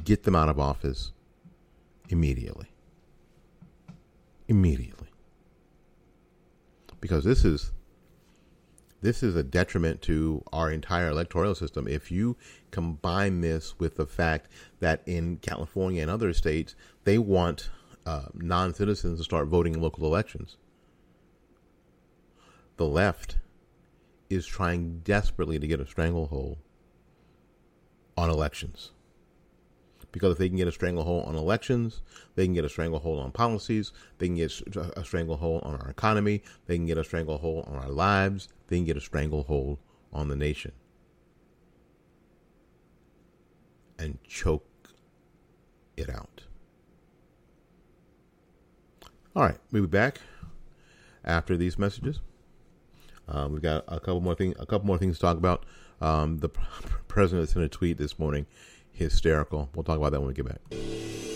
[0.05, 1.11] get them out of office
[2.09, 2.69] immediately.
[4.49, 5.09] Immediately.
[7.01, 7.73] Because this is
[9.03, 11.87] this is a detriment to our entire electoral system.
[11.87, 12.37] If you
[12.71, 14.49] combine this with the fact
[14.81, 17.71] that in California and other states, they want
[18.07, 20.57] uh, non citizens to start voting in local elections
[22.77, 23.38] the left
[24.29, 26.59] is trying desperately to get a stranglehold
[28.16, 28.92] on elections.
[30.16, 32.00] Because if they can get a stranglehold on elections,
[32.37, 34.50] they can get a stranglehold on policies, they can get
[34.96, 38.87] a stranglehold on our economy, they can get a stranglehold on our lives, they can
[38.87, 39.76] get a stranglehold
[40.14, 40.72] on the nation.
[43.98, 44.64] And choke
[45.98, 46.44] it out.
[49.35, 50.22] All right, we'll be back
[51.26, 52.20] after these messages.
[53.29, 54.55] Um, we've got a couple more things.
[54.59, 55.66] A couple more things to talk about.
[56.00, 56.48] Um, the
[57.09, 58.46] president sent a tweet this morning,
[58.96, 59.68] hysterical.
[59.74, 61.36] We'll talk about that when we get back.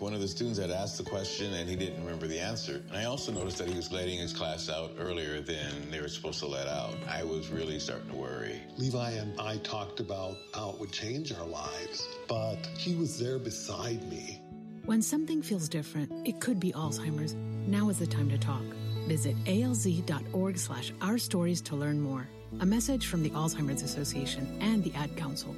[0.00, 2.82] One of the students had asked the question and he didn't remember the answer.
[2.88, 6.08] And I also noticed that he was letting his class out earlier than they were
[6.08, 6.94] supposed to let out.
[7.08, 8.60] I was really starting to worry.
[8.76, 13.38] Levi and I talked about how it would change our lives, but he was there
[13.38, 14.40] beside me.
[14.84, 17.34] When something feels different, it could be Alzheimer's.
[17.34, 18.64] Now is the time to talk.
[19.06, 22.28] Visit alz.org slash our stories to learn more.
[22.60, 25.54] A message from the Alzheimer's Association and the Ad Council.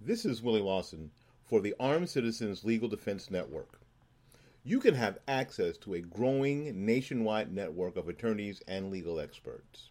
[0.00, 1.10] This is Willie Lawson
[1.44, 3.78] for the Armed Citizens Legal Defense Network.
[4.64, 9.90] You can have access to a growing nationwide network of attorneys and legal experts.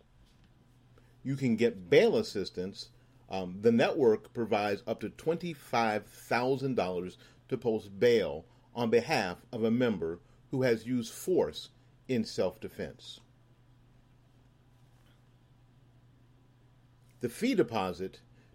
[1.23, 2.89] You can get bail assistance.
[3.29, 7.17] Um, the network provides up to $25,000
[7.49, 8.45] to post bail
[8.75, 11.69] on behalf of a member who has used force
[12.07, 13.19] in self defense.
[17.21, 18.19] The fee deposit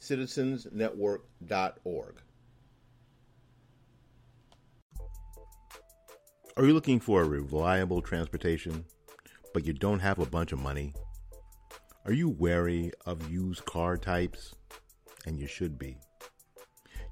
[0.00, 2.14] www.armedcitizensnetwork.org.
[6.56, 8.84] Are you looking for a reliable transportation,
[9.54, 10.94] but you don't have a bunch of money?
[12.04, 14.54] Are you wary of used car types?
[15.26, 15.98] And you should be.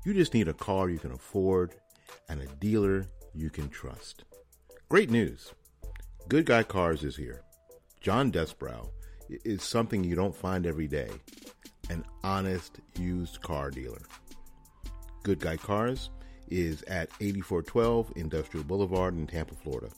[0.05, 1.75] You just need a car you can afford
[2.29, 4.25] and a dealer you can trust.
[4.89, 5.53] Great news!
[6.29, 7.43] Good Guy Cars is here.
[8.01, 8.89] John Desbrow
[9.29, 11.11] is something you don't find every day
[11.91, 14.03] an honest used car dealer.
[15.23, 16.11] Good Guy Cars
[16.49, 19.89] is at 8412 Industrial Boulevard in Tampa, Florida.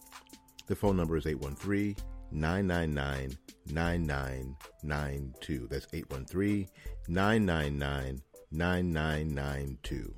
[0.66, 1.96] The phone number is 813
[2.32, 3.36] 999
[3.66, 5.66] 9992.
[5.68, 6.68] That's 813
[7.08, 8.22] 999
[8.52, 10.14] 9992.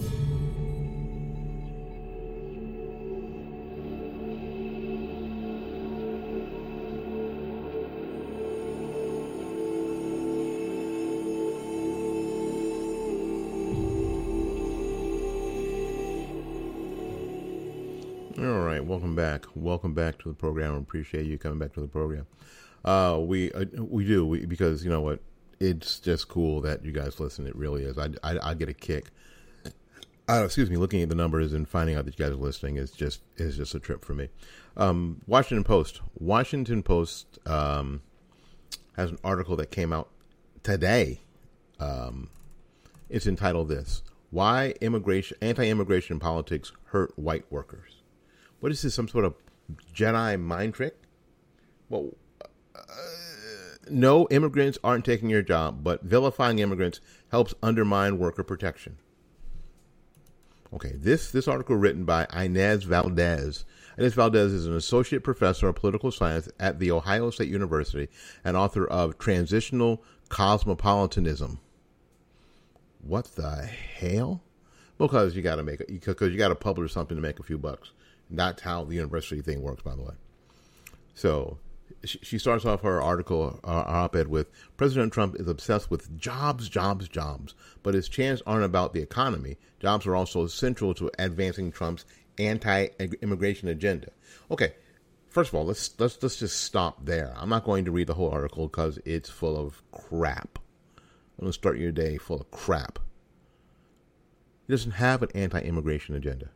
[0.00, 0.31] All
[19.22, 19.44] back.
[19.54, 20.74] Welcome back to the program.
[20.74, 22.26] Appreciate you coming back to the program.
[22.84, 25.20] Uh, we uh, we do we, because you know what,
[25.60, 27.46] it's just cool that you guys listen.
[27.46, 27.98] It really is.
[27.98, 29.10] I I, I get a kick.
[30.28, 32.78] Uh, excuse me, looking at the numbers and finding out that you guys are listening
[32.78, 34.28] is just is just a trip for me.
[34.76, 36.00] Um, Washington Post.
[36.18, 38.02] Washington Post um,
[38.96, 40.08] has an article that came out
[40.64, 41.20] today.
[41.78, 42.28] Um,
[43.08, 48.01] it's entitled "This: Why Immigration Anti-Immigration Politics Hurt White Workers."
[48.62, 48.94] What is this?
[48.94, 49.34] Some sort of
[49.92, 50.94] Jedi mind trick?
[51.88, 52.10] Well,
[52.76, 52.82] uh,
[53.90, 57.00] no, immigrants aren't taking your job, but vilifying immigrants
[57.32, 58.98] helps undermine worker protection.
[60.72, 63.64] Okay, this this article written by Inez Valdez.
[63.98, 68.08] Inez Valdez is an associate professor of political science at the Ohio State University
[68.44, 71.58] and author of Transnational Cosmopolitanism.
[73.00, 74.44] What the hell?
[74.98, 77.42] Because you got to make it because you got to publish something to make a
[77.42, 77.90] few bucks.
[78.32, 80.14] That's how the university thing works, by the way.
[81.14, 81.58] So
[82.04, 87.08] she starts off her article, uh, op-ed with President Trump is obsessed with jobs, jobs,
[87.08, 89.56] jobs, but his chants aren't about the economy.
[89.80, 92.04] Jobs are also central to advancing Trump's
[92.38, 94.08] anti-immigration agenda.
[94.50, 94.74] Okay,
[95.28, 97.34] first of all, let's let's let's just stop there.
[97.36, 100.58] I'm not going to read the whole article because it's full of crap.
[100.96, 102.98] I'm going to start your day full of crap.
[104.66, 106.48] He doesn't have an anti-immigration agenda.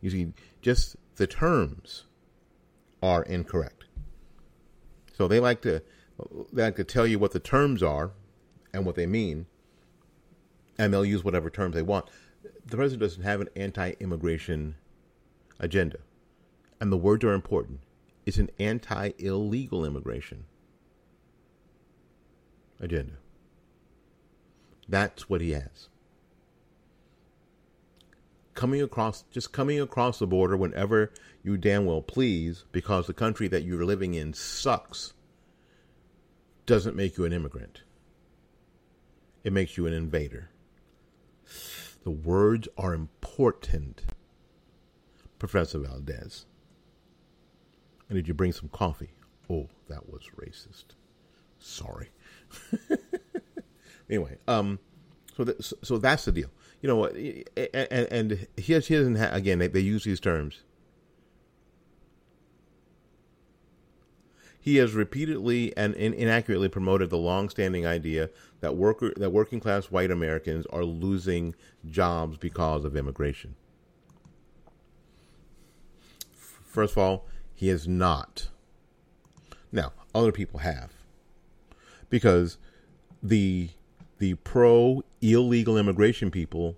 [0.00, 0.32] You see,
[0.62, 2.04] just the terms
[3.02, 3.84] are incorrect.
[5.16, 5.82] So they like to
[6.52, 8.12] they like to tell you what the terms are
[8.72, 9.46] and what they mean,
[10.78, 12.06] and they'll use whatever terms they want.
[12.66, 14.76] The president doesn't have an anti-immigration
[15.58, 15.98] agenda,
[16.80, 17.80] and the words are important.
[18.26, 20.44] It's an anti-illegal immigration
[22.78, 23.14] agenda.
[24.88, 25.88] That's what he has
[28.60, 31.10] coming across just coming across the border whenever
[31.42, 35.14] you damn well please because the country that you're living in sucks
[36.66, 37.84] doesn't make you an immigrant.
[39.44, 40.50] It makes you an invader.
[42.04, 44.02] The words are important,
[45.38, 46.44] Professor Valdez.
[48.10, 49.14] And did you bring some coffee?
[49.48, 50.96] Oh, that was racist.
[51.58, 52.10] Sorry.
[54.10, 54.80] anyway, um,
[55.40, 57.14] so th- so that's the deal you know what?
[57.14, 60.62] And, and he, he doesn't again, they, they use these terms.
[64.62, 68.28] He has repeatedly and inaccurately promoted the long-standing idea
[68.60, 71.54] that worker that working class white Americans are losing
[71.88, 73.56] jobs because of immigration.
[76.36, 78.48] First of all, he has not.
[79.72, 80.92] Now, other people have.
[82.10, 82.58] Because
[83.22, 83.70] the
[84.20, 86.76] the pro illegal immigration people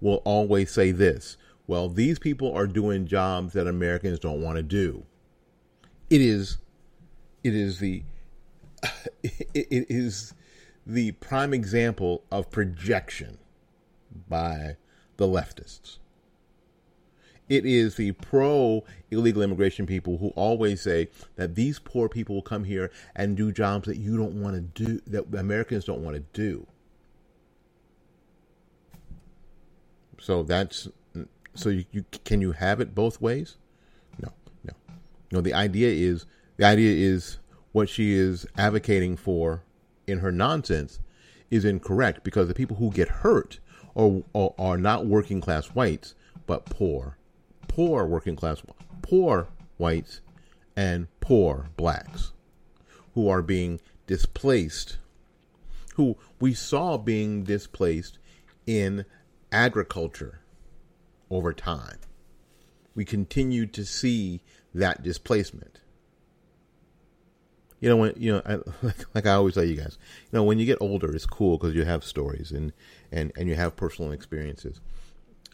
[0.00, 4.62] will always say this well, these people are doing jobs that Americans don't want to
[4.62, 5.04] do.
[6.10, 6.58] It is,
[7.44, 8.02] it is the,
[9.22, 10.34] it is
[10.84, 13.38] the prime example of projection
[14.28, 14.76] by
[15.16, 15.98] the leftists.
[17.48, 22.42] It is the pro illegal immigration people who always say that these poor people will
[22.42, 26.16] come here and do jobs that you don't want to do, that Americans don't want
[26.16, 26.66] to do.
[30.22, 30.88] So that's
[31.54, 33.56] so you, you can you have it both ways?
[34.22, 34.72] No, no,
[35.32, 35.40] no.
[35.40, 36.26] The idea is
[36.58, 37.38] the idea is
[37.72, 39.64] what she is advocating for
[40.06, 41.00] in her nonsense
[41.50, 43.58] is incorrect because the people who get hurt
[43.96, 46.14] are, are, are not working class whites
[46.46, 47.18] but poor,
[47.66, 48.62] poor working class,
[49.02, 50.20] poor whites
[50.76, 52.32] and poor blacks
[53.14, 54.98] who are being displaced,
[55.96, 58.18] who we saw being displaced
[58.68, 59.04] in
[59.52, 60.40] agriculture
[61.30, 61.98] over time.
[62.94, 64.40] We continue to see
[64.74, 65.78] that displacement.
[67.80, 68.54] You know when you know, I,
[68.86, 69.98] like, like, I always tell you guys,
[70.30, 72.72] you know, when you get older, it's cool because you have stories and
[73.10, 74.80] and and you have personal experiences.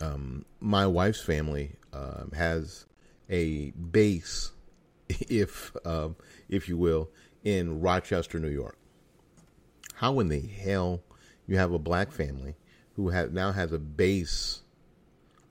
[0.01, 2.86] Um, my wife's family um, has
[3.30, 4.53] a base,
[5.09, 6.16] if um,
[6.49, 7.11] if you will,
[7.44, 8.76] in Rochester, New York.
[9.94, 11.03] How in the hell
[11.46, 12.57] you have a black family
[12.99, 14.62] who have, now has a base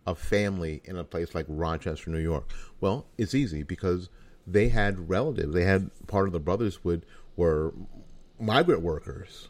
[0.06, 2.52] of family in a place like Rochester, New York?
[2.82, 4.10] Well, it's easy because
[4.46, 5.54] they had relatives.
[5.54, 7.06] They had part of the brothers would
[7.38, 7.74] were
[8.38, 9.48] migrant workers,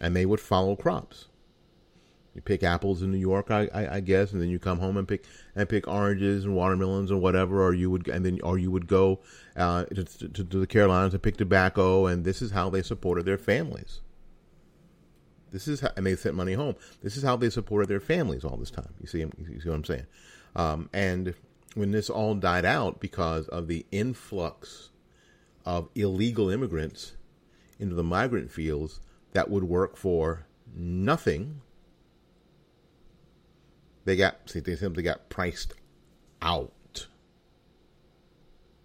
[0.00, 1.28] and they would follow crops.
[2.34, 4.96] You pick apples in New York, I, I, I, guess, and then you come home
[4.96, 5.24] and pick
[5.54, 8.88] and pick oranges and watermelons and whatever, or you would and then or you would
[8.88, 9.20] go
[9.54, 13.24] uh, to, to, to, the Carolinas and pick tobacco, and this is how they supported
[13.24, 14.00] their families.
[15.52, 16.76] This is how, and they sent money home.
[17.02, 18.92] This is how they supported their families all this time.
[19.00, 20.06] You see, you see what I'm saying?
[20.56, 21.34] Um, and
[21.74, 24.90] when this all died out because of the influx
[25.64, 27.12] of illegal immigrants
[27.78, 29.00] into the migrant fields
[29.32, 31.60] that would work for nothing
[34.04, 35.74] they got see, they simply got priced
[36.40, 37.06] out.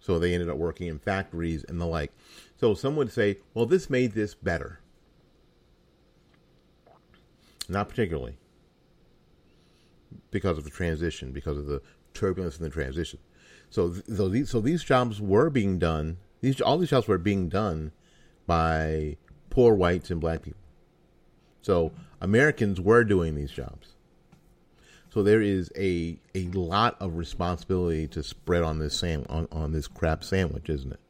[0.00, 2.12] So they ended up working in factories and the like.
[2.56, 4.80] So some would say, well, this made this better.
[7.68, 8.38] Not particularly.
[10.30, 11.82] Because of the transition, because of the
[12.14, 13.18] turbulence in the transition.
[13.70, 16.18] So, so these so these jobs were being done.
[16.40, 17.92] These all these jobs were being done
[18.46, 19.16] by
[19.50, 20.60] poor whites and black people.
[21.60, 23.94] So Americans were doing these jobs.
[25.10, 29.72] So there is a a lot of responsibility to spread on this sam on, on
[29.72, 31.00] this crab sandwich, isn't it?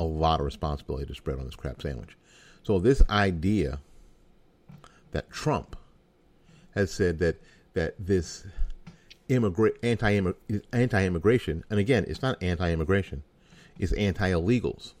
[0.00, 2.16] A lot of responsibility to spread on this crap sandwich.
[2.62, 3.80] So this idea
[5.12, 5.76] that Trump
[6.74, 7.40] has said that
[7.74, 8.44] that this
[9.28, 10.20] immigrant anti
[10.72, 13.22] anti immigration, and again, it's not anti immigration,
[13.78, 14.94] it's anti illegals,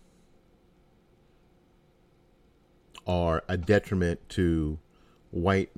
[3.06, 4.78] are a detriment to
[5.30, 5.70] white.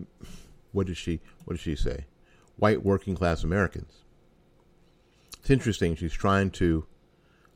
[0.73, 1.21] What did she?
[1.45, 2.07] What did she say?
[2.63, 4.05] white working class Americans.
[5.41, 5.97] It's interesting.
[5.97, 6.87] She's trying to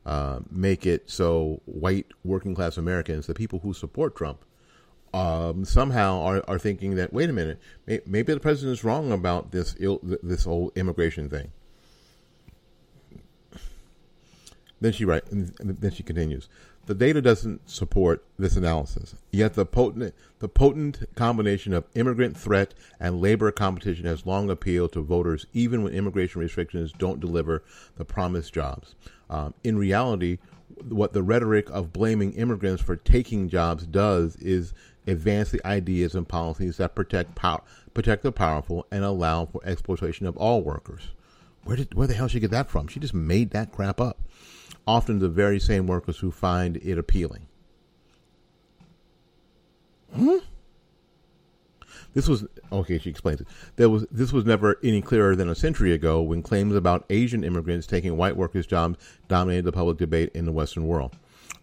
[0.05, 4.45] uh, make it so white working class Americans, the people who support Trump,
[5.17, 9.11] um, somehow are, are thinking that wait a minute, may, maybe the president is wrong
[9.11, 11.53] about this Ill, this whole immigration thing.
[14.79, 16.51] Then she writes, then she continues.
[16.85, 22.75] The data doesn't support this analysis, yet the potent, the potent combination of immigrant threat
[23.01, 27.65] and labor competition has long appealed to voters, even when immigration restrictions don't deliver
[27.97, 28.95] the promised jobs.
[29.31, 30.39] Um, in reality,
[30.89, 34.75] what the rhetoric of blaming immigrants for taking jobs does is
[35.07, 37.63] advance the ideas and policies that protect power,
[37.95, 41.11] protect the powerful and allow for exploitation of all workers.
[41.65, 42.89] Where did where the hell did she get that from?
[42.89, 44.21] She just made that crap up
[44.87, 47.47] often the very same workers who find it appealing.
[50.15, 50.39] Hmm?
[52.15, 52.99] This was okay.
[52.99, 53.49] She explains it.
[53.77, 57.45] There was this was never any clearer than a century ago when claims about Asian
[57.45, 58.97] immigrants taking white workers' jobs
[59.29, 61.15] dominated the public debate in the Western world.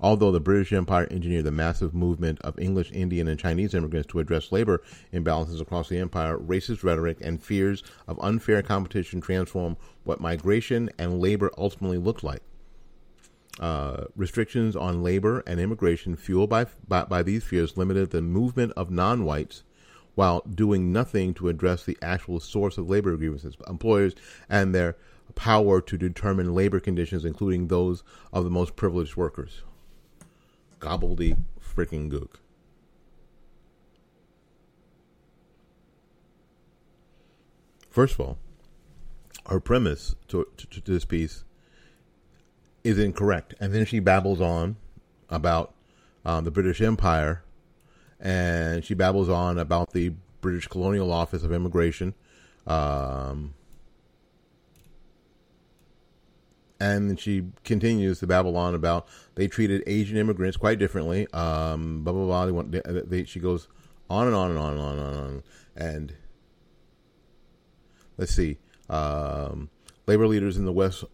[0.04, 4.20] Although the British Empire engineered the massive movement of English, Indian, and Chinese immigrants to
[4.20, 4.84] address labor
[5.14, 11.22] imbalances across the empire, racist rhetoric and fears of unfair competition transformed what migration and
[11.22, 12.41] labor ultimately looked like.
[13.62, 18.74] Uh, restrictions on labor and immigration fueled by, by, by these fears limited the movement
[18.76, 19.64] of non-whites
[20.16, 24.14] while doing nothing to address the actual source of labor grievances, employers
[24.49, 24.97] and their
[25.36, 29.62] power to determine labor conditions, including those of the most privileged workers.
[30.84, 32.36] Gobbledy freaking gook.
[37.89, 38.38] First of all,
[39.47, 41.45] her premise to, to, to this piece
[42.84, 43.53] is incorrect.
[43.61, 44.75] And then she babbles on
[45.29, 45.73] about
[46.25, 47.43] um, the British Empire,
[48.19, 52.13] and she babbles on about the British Colonial Office of Immigration,
[52.67, 53.53] um,
[56.84, 61.27] and she continues to babble on about they treated Asian immigrants quite differently.
[61.34, 62.45] Um, blah blah blah.
[62.45, 62.71] They want.
[62.71, 63.67] They, they, she goes
[64.09, 65.43] on and on and on and on and on.
[65.75, 66.13] And
[68.17, 68.57] let's see.
[68.89, 69.69] Um,
[70.07, 71.05] labor leaders in the West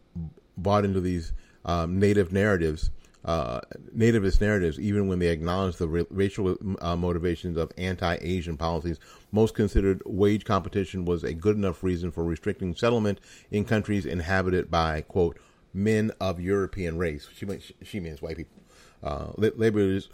[0.58, 1.34] bought into these
[1.66, 2.90] um, native narratives,
[3.24, 3.62] uh,
[3.96, 9.00] nativist narratives, even when they acknowledged the ra- racial uh, motivations of anti-Asian policies.
[9.32, 13.20] Most considered wage competition was a good enough reason for restricting settlement
[13.52, 15.40] in countries inhabited by quote
[15.74, 17.28] men of European race.
[17.36, 17.48] She
[17.84, 18.62] she means white people.
[19.04, 20.10] Uh, labor leaders.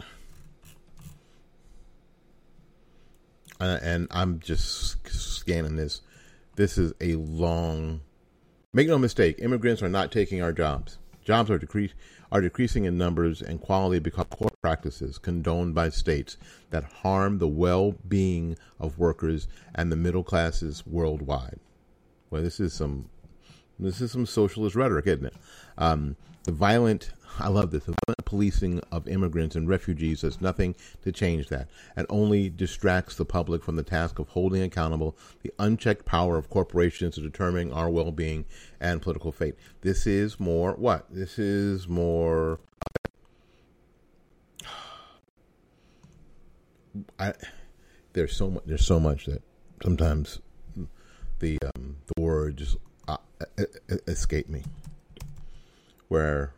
[3.60, 6.02] Uh, and I'm just scanning this.
[6.56, 8.02] This is a long.
[8.74, 10.98] Make no mistake, immigrants are not taking our jobs.
[11.24, 11.94] Jobs are decrease
[12.32, 16.38] are decreasing in numbers and quality because of practices condoned by states
[16.72, 21.60] that harm the well-being of workers and the middle classes worldwide.
[22.30, 23.10] Well, this is some
[23.80, 25.36] this is some socialist rhetoric, isn't it?
[25.78, 30.76] Um, the violent, I love this, the violent policing of immigrants and refugees does nothing
[31.04, 35.52] to change that and only distracts the public from the task of holding accountable the
[35.60, 38.46] unchecked power of corporations to determine our well being
[38.80, 39.56] and political fate.
[39.82, 41.08] This is more what?
[41.10, 42.60] This is more.
[47.20, 47.34] I,
[48.14, 48.64] there's so much.
[48.66, 49.42] There's so much that
[49.84, 50.40] sometimes
[51.40, 53.18] the um, the words uh,
[54.08, 54.64] escape me
[56.08, 56.54] where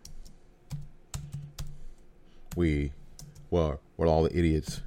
[2.56, 2.92] we,
[3.50, 4.82] well, where all the idiots,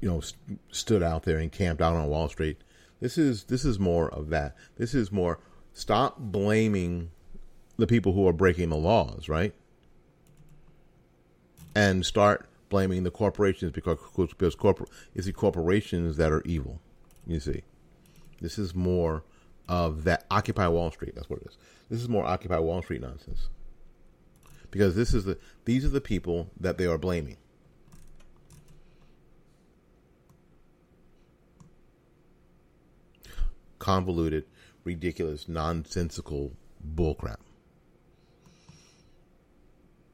[0.00, 2.58] you know, st- stood out there and camped out on Wall Street.
[3.00, 4.56] This is this is more of that.
[4.76, 5.38] This is more
[5.74, 7.10] stop blaming
[7.76, 9.54] the people who are breaking the laws, right?
[11.74, 13.98] And start blaming the corporations because
[14.38, 16.80] because corporate it's the corporations that are evil.
[17.26, 17.62] You see,
[18.40, 19.24] this is more
[19.68, 21.14] of that Occupy Wall Street.
[21.14, 21.56] That's what it is.
[21.88, 23.48] This is more Occupy Wall Street nonsense.
[24.70, 27.36] Because this is the these are the people that they are blaming.
[33.78, 34.44] Convoluted,
[34.84, 36.52] ridiculous, nonsensical
[36.94, 37.36] bullcrap.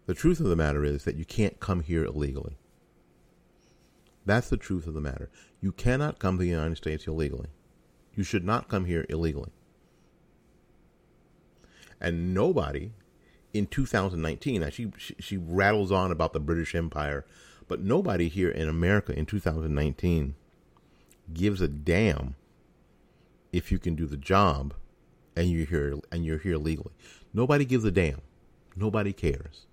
[0.06, 2.58] The truth of the matter is that you can't come here illegally.
[4.26, 5.30] That's the truth of the matter.
[5.60, 7.48] You cannot come to the United States illegally.
[8.14, 9.50] You should not come here illegally.
[12.00, 12.92] And nobody
[13.52, 17.24] in 2019, now she, she, she rattles on about the British Empire,
[17.68, 20.34] but nobody here in America in 2019
[21.32, 22.34] gives a damn
[23.52, 24.74] if you can do the job
[25.36, 26.92] and you're here and you're here legally.
[27.32, 28.20] Nobody gives a damn.
[28.74, 29.66] Nobody cares.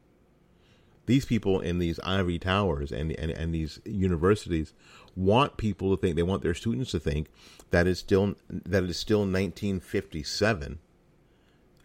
[1.06, 4.74] These people in these ivory towers and, and, and these universities
[5.16, 7.28] want people to think they want their students to think
[7.72, 10.80] that it's still that it is still 1957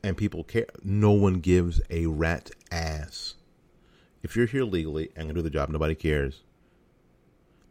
[0.03, 3.35] and people care no one gives a rat ass.
[4.23, 6.43] If you're here legally and can do the job nobody cares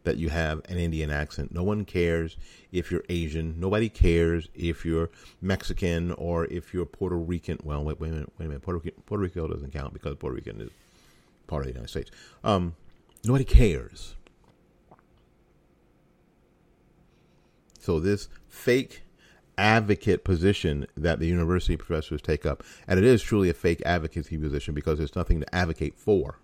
[0.04, 1.52] that you have an indian accent.
[1.52, 2.36] No one cares
[2.72, 3.58] if you're asian.
[3.58, 5.10] Nobody cares if you're
[5.40, 7.58] mexican or if you're puerto rican.
[7.64, 8.62] Well wait, wait a minute wait a minute.
[8.62, 10.70] Puerto, puerto rico doesn't count because puerto rican is
[11.46, 12.10] part of the united states.
[12.42, 12.74] Um,
[13.24, 14.14] nobody cares
[17.84, 19.02] So this fake
[19.58, 24.38] advocate position that the university professors take up, and it is truly a fake advocacy
[24.38, 26.38] position because there's nothing to advocate for,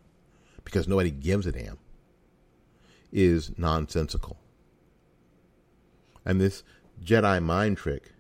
[0.65, 1.79] because nobody gives a damn,
[3.11, 4.37] is nonsensical.
[6.27, 6.63] And this
[7.03, 8.13] Jedi mind trick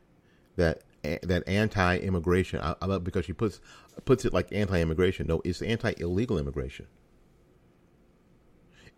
[0.56, 2.62] that that anti-immigration,
[3.02, 3.60] because she puts
[4.06, 5.26] puts it like anti-immigration.
[5.26, 6.86] No, it's anti-illegal immigration.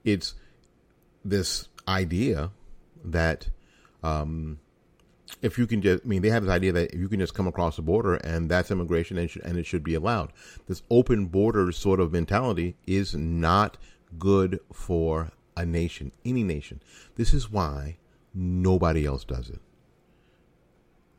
[0.05, 0.35] It's
[1.25, 2.53] this idea
[3.05, 3.49] that
[4.03, 4.59] um,
[5.40, 7.46] if you can just, I mean, they have this idea that you can just come
[7.46, 10.32] across the border and that's immigration and, and it should be allowed.
[10.66, 13.78] This open border sort of mentality is not
[14.18, 16.82] good for a nation, any nation.
[17.16, 17.98] This is why
[18.34, 19.61] nobody else does it.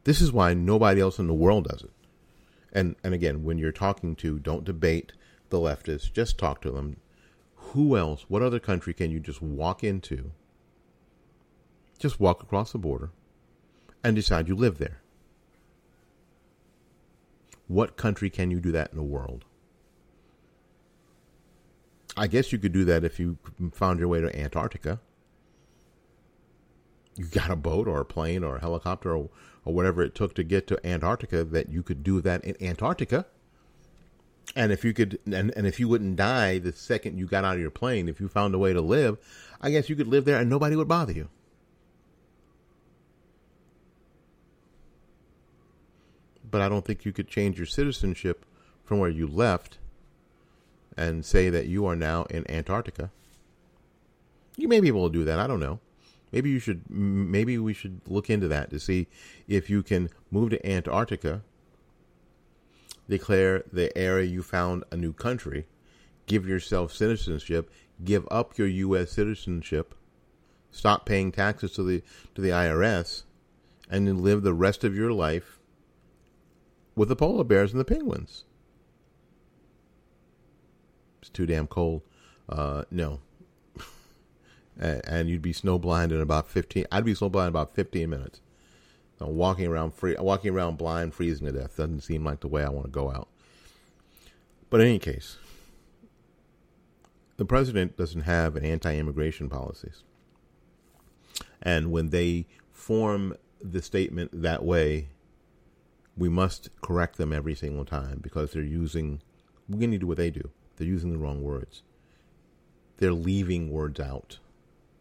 [0.03, 1.91] This is why nobody else in the world does it.
[2.73, 5.13] And and again, when you're talking to, don't debate
[5.49, 6.11] the leftists.
[6.11, 6.97] Just talk to them.
[7.55, 8.25] Who else?
[8.27, 10.31] What other country can you just walk into
[12.03, 13.11] just walk across the border
[14.03, 15.01] and decide you live there.
[17.67, 19.45] What country can you do that in the world?
[22.17, 23.37] I guess you could do that if you
[23.71, 24.99] found your way to Antarctica.
[27.15, 29.29] You got a boat or a plane or a helicopter or,
[29.63, 33.25] or whatever it took to get to Antarctica that you could do that in Antarctica.
[34.57, 37.55] And if you could, and, and if you wouldn't die the second you got out
[37.55, 39.17] of your plane, if you found a way to live,
[39.61, 41.29] I guess you could live there and nobody would bother you.
[46.53, 48.45] But I don't think you could change your citizenship
[48.85, 49.79] from where you left
[50.95, 53.09] and say that you are now in Antarctica.
[54.55, 55.39] You may be able to do that.
[55.39, 55.79] I don't know.
[56.31, 56.87] Maybe you should.
[56.91, 59.07] Maybe we should look into that to see
[59.47, 61.41] if you can move to Antarctica,
[63.09, 65.65] declare the area you found a new country,
[66.27, 67.71] give yourself citizenship,
[68.03, 69.11] give up your U.S.
[69.11, 69.95] citizenship,
[70.69, 72.03] stop paying taxes to the
[72.35, 73.23] to the IRS,
[73.89, 75.57] and then live the rest of your life
[76.95, 78.45] with the polar bears and the penguins.
[81.21, 82.01] It's too damn cold.
[82.49, 83.21] Uh, no.
[84.79, 88.41] and, you'd be snowblind in about 15 I'd be snowblind in about 15 minutes.
[89.19, 92.67] Walking around free walking around blind freezing to death doesn't seem like the way I
[92.67, 93.29] want to go out.
[94.69, 95.37] But in any case,
[97.37, 100.03] the president doesn't have an anti-immigration policies.
[101.61, 105.07] And when they form the statement that way,
[106.17, 109.21] we must correct them every single time because they're using,
[109.67, 110.49] we're going to do what they do.
[110.77, 111.83] They're using the wrong words.
[112.97, 114.39] They're leaving words out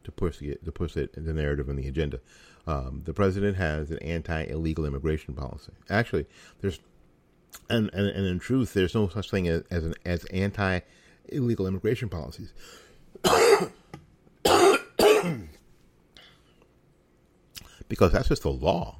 [0.04, 2.20] to push it, to push it the narrative and the agenda.
[2.66, 5.72] Um, the president has an anti-illegal immigration policy.
[5.90, 6.26] Actually,
[6.60, 6.80] there's,
[7.68, 12.08] and, and, and in truth, there's no such thing as, as an as anti-illegal immigration
[12.08, 12.52] policies.
[17.88, 18.96] because that's just the law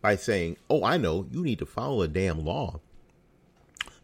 [0.00, 2.80] by saying, "Oh, I know, you need to follow a damn law."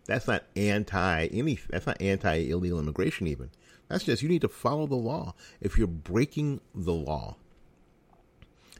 [0.07, 1.59] That's not anti any.
[1.68, 3.26] That's not anti illegal immigration.
[3.26, 3.51] Even
[3.88, 5.34] that's just you need to follow the law.
[5.61, 7.36] If you're breaking the law,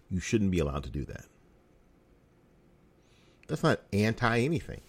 [0.09, 1.25] you shouldn't be allowed to do that.
[3.49, 4.81] That's not anti anything.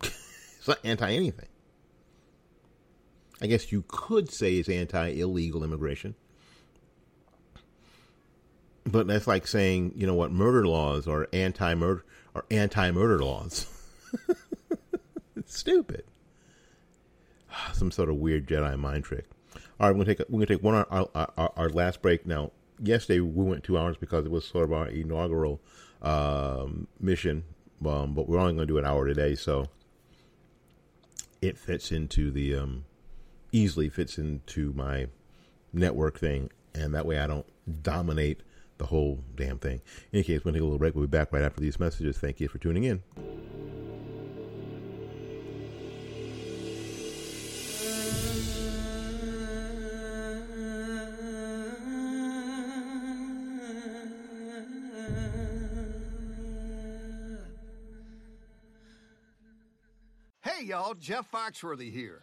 [0.02, 1.48] it's not anti anything.
[3.40, 6.14] I guess you could say it's anti illegal immigration
[8.84, 12.04] but that's like saying, you know what, murder laws are anti-murder
[12.34, 13.66] are anti-murder laws.
[15.36, 16.04] it's stupid.
[17.72, 19.26] Some sort of weird Jedi mind trick.
[19.78, 22.52] All right, we're gonna take we're gonna take one our, our, our last break now.
[22.80, 25.60] Yesterday we went two hours because it was sort of our inaugural
[26.00, 27.44] um, mission,
[27.86, 29.66] um, but we're only to do an hour today, so
[31.40, 32.84] it fits into the um,
[33.52, 35.08] easily fits into my
[35.72, 37.46] network thing, and that way I don't
[37.82, 38.40] dominate
[38.78, 39.80] the whole damn thing.
[40.12, 40.94] In any case, to take a little break.
[40.94, 42.18] We'll be back right after these messages.
[42.18, 43.02] Thank you for tuning in.
[60.42, 62.22] Hey, y'all, Jeff Foxworthy here.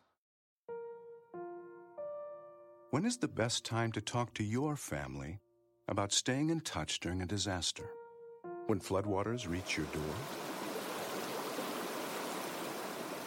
[2.91, 5.39] When is the best time to talk to your family
[5.87, 7.89] about staying in touch during a disaster?
[8.67, 10.13] When floodwaters reach your door?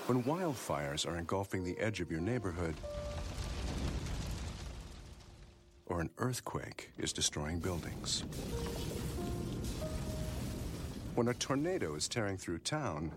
[0.05, 2.75] When wildfires are engulfing the edge of your neighborhood?
[5.87, 8.23] Or an earthquake is destroying buildings?
[11.15, 13.12] When a tornado is tearing through town?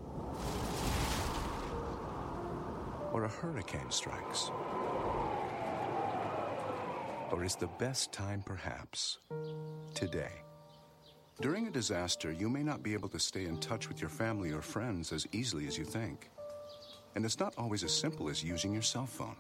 [3.12, 4.50] Or a hurricane strikes?
[7.32, 9.20] Or is the best time perhaps
[9.94, 10.32] today?
[11.42, 14.52] During a disaster, you may not be able to stay in touch with your family
[14.52, 16.30] or friends as easily as you think.
[17.16, 19.36] And it's not always as simple as using your cell phone.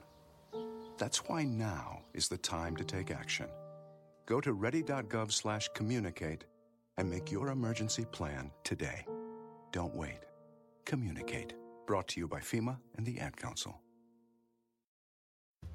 [0.98, 3.48] That's why now is the time to take action.
[4.26, 6.44] Go to ready.gov slash communicate
[6.98, 9.06] and make your emergency plan today.
[9.72, 10.20] Don't wait.
[10.86, 11.54] Communicate.
[11.86, 13.80] Brought to you by FEMA and the Ad Council.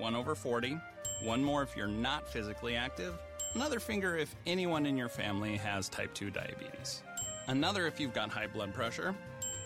[0.00, 0.78] one over 40,
[1.22, 3.18] one more if you're not physically active,
[3.54, 7.02] another finger if anyone in your family has type 2 diabetes,
[7.48, 9.14] another if you've got high blood pressure.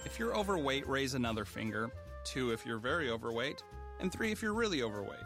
[0.05, 1.91] If you're overweight, raise another finger,
[2.25, 3.63] two if you're very overweight,
[4.01, 5.19] and three if you're really overweight.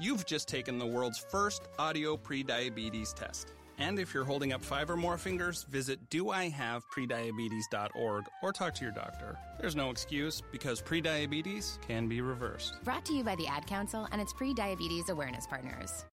[0.00, 3.52] You've just taken the world's first audio prediabetes test.
[3.78, 8.92] And if you're holding up five or more fingers, visit doihaveprediabetes.org or talk to your
[8.92, 9.36] doctor.
[9.60, 12.82] There's no excuse because prediabetes can be reversed.
[12.84, 16.04] Brought to you by the Ad Council and its pre-diabetes awareness partners.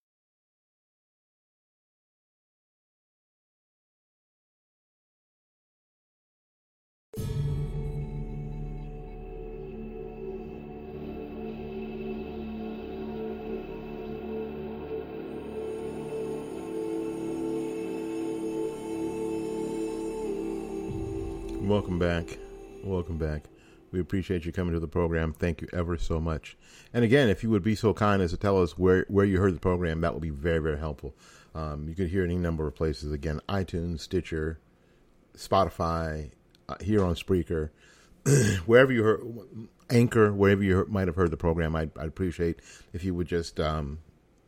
[21.93, 22.37] Welcome back.
[22.83, 23.43] Welcome back.
[23.91, 25.31] We appreciate you coming to the program.
[25.31, 26.57] Thank you ever so much.
[26.91, 29.39] And again, if you would be so kind as to tell us where, where you
[29.39, 31.13] heard the program, that would be very, very helpful.
[31.53, 33.11] Um, you could hear any number of places.
[33.11, 34.59] Again, iTunes, Stitcher,
[35.37, 36.31] Spotify,
[36.67, 37.69] uh, here on Spreaker,
[38.65, 39.21] wherever you heard,
[39.91, 41.75] Anchor, wherever you heard, might have heard the program.
[41.75, 42.59] I'd, I'd appreciate
[42.91, 43.99] if you would just um,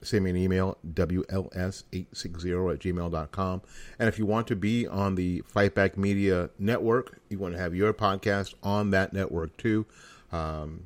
[0.05, 3.61] send me an email, WLS860 at gmail.com.
[3.99, 7.75] And if you want to be on the Fightback Media Network, you want to have
[7.75, 9.85] your podcast on that network too.
[10.31, 10.85] Um,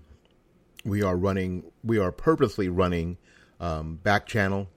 [0.86, 3.18] we are running, we are purposely running
[3.60, 4.70] um, back channel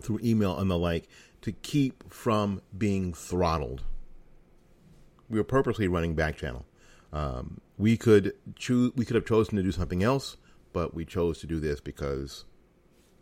[0.00, 1.08] through email and the like
[1.42, 3.82] to keep from being throttled.
[5.28, 6.64] We are purposely running back channel.
[7.12, 10.36] Um, we could choose, we could have chosen to do something else,
[10.72, 12.44] but we chose to do this because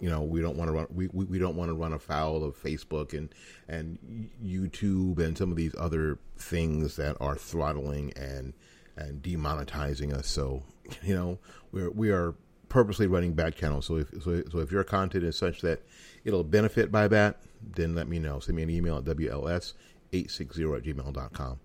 [0.03, 2.43] you know we don't want to run we, we, we don't want to run afoul
[2.43, 3.33] of Facebook and
[3.69, 8.53] and YouTube and some of these other things that are throttling and
[8.97, 10.27] and demonetizing us.
[10.27, 10.65] So
[11.03, 11.39] you know
[11.71, 12.35] we're we are
[12.69, 13.87] purposely running back channels.
[13.87, 15.87] So if so, so if your content is such that
[16.25, 18.41] it'll benefit by that, then let me know.
[18.41, 19.75] Send me an email at wls860
[20.13, 21.61] at gmail.com.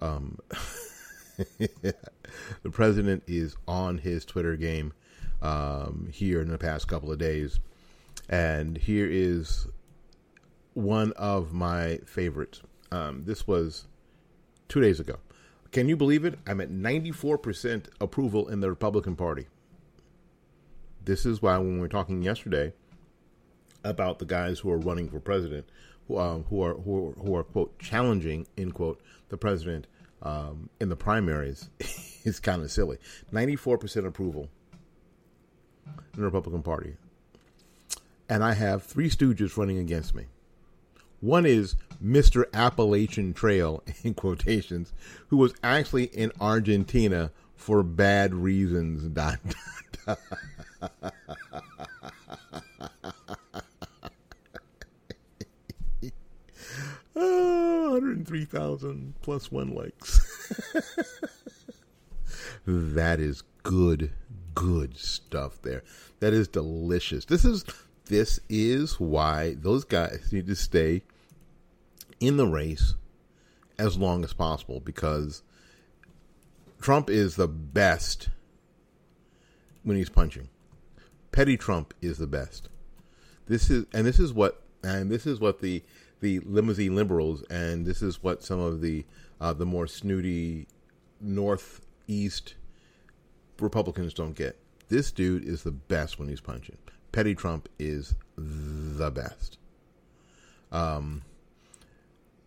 [0.00, 0.38] Um,
[1.58, 4.94] the president is on his Twitter game
[5.42, 7.60] um, here in the past couple of days.
[8.28, 9.66] And here is
[10.74, 12.62] one of my favorites.
[12.92, 13.86] Um, this was
[14.68, 15.16] two days ago.
[15.72, 16.38] Can you believe it?
[16.46, 19.46] I'm at 94% approval in the Republican Party.
[21.04, 22.72] This is why, when we were talking yesterday
[23.84, 25.66] about the guys who are running for president,
[26.06, 29.86] who, um, who are who are, who are quote challenging end quote the president
[30.22, 31.70] um, in the primaries,
[32.24, 32.98] it's kind of silly.
[33.32, 34.48] 94% approval
[35.86, 36.96] in the Republican Party.
[38.28, 40.26] And I have three stooges running against me.
[41.20, 42.44] One is Mr.
[42.52, 44.92] Appalachian Trail, in quotations,
[45.28, 49.02] who was actually in Argentina for bad reasons.
[49.08, 49.38] Dot,
[50.06, 50.18] dot,
[51.02, 51.12] dot.
[57.16, 60.20] oh, 103,000 plus one likes.
[62.66, 64.12] that is good
[64.54, 65.84] good stuff there.
[66.18, 67.24] That is delicious.
[67.26, 67.64] This is
[68.08, 71.02] this is why those guys need to stay
[72.20, 72.94] in the race
[73.78, 75.42] as long as possible because
[76.80, 78.30] Trump is the best
[79.84, 80.48] when he's punching.
[81.32, 82.68] Petty Trump is the best.
[83.46, 85.82] This is and this is what and this is what the
[86.20, 89.04] the limousine liberals and this is what some of the
[89.40, 90.66] uh, the more snooty
[91.20, 92.54] northeast
[93.60, 94.58] Republicans don't get.
[94.88, 96.78] This dude is the best when he's punching.
[97.18, 99.58] Petty Trump is the best.
[100.70, 101.22] Um,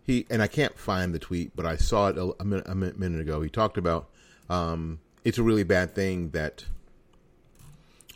[0.02, 3.20] he and I can't find the tweet, but I saw it a, minute, a minute
[3.20, 3.42] ago.
[3.42, 4.08] He talked about
[4.48, 6.64] um, it's a really bad thing that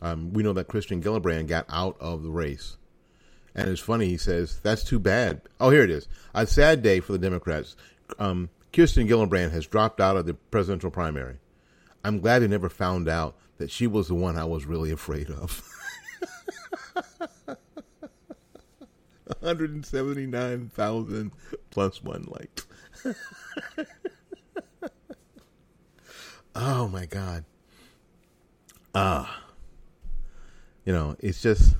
[0.00, 2.78] um, we know that Kirsten Gillibrand got out of the race.
[3.54, 5.42] And it's funny, he says, that's too bad.
[5.61, 6.09] Oh, here it is.
[6.32, 7.76] A sad day for the Democrats.
[8.18, 11.36] Um, Kirsten Gillibrand has dropped out of the presidential primary.
[12.02, 15.28] I'm glad they never found out that she was the one I was really afraid
[15.28, 15.62] of.
[19.41, 21.33] 179,000
[21.70, 22.62] plus one like.
[26.55, 27.45] oh my God.
[28.95, 29.45] Ah.
[30.85, 31.74] You know, it's just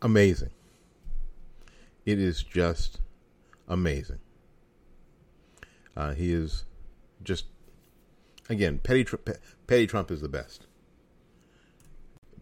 [0.00, 0.50] amazing.
[2.06, 3.00] It is just
[3.68, 4.20] amazing.
[5.94, 6.64] Uh, he is
[7.22, 7.44] just
[8.48, 9.04] again, petty
[9.66, 10.66] petty Trump is the best.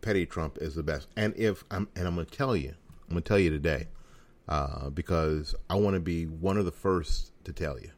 [0.01, 1.09] Petty Trump is the best.
[1.17, 2.75] And if I'm and I'm going to tell you,
[3.09, 3.89] I'm to tell you today,
[4.49, 7.91] uh, because I want to be one of the first to tell you,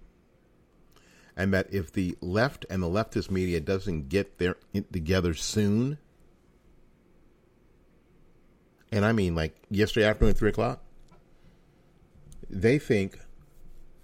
[1.36, 4.56] and that if the left and the leftist media doesn't get their
[4.92, 5.98] together soon,
[8.92, 10.82] and I mean like yesterday afternoon, at three o'clock,
[12.50, 13.18] they think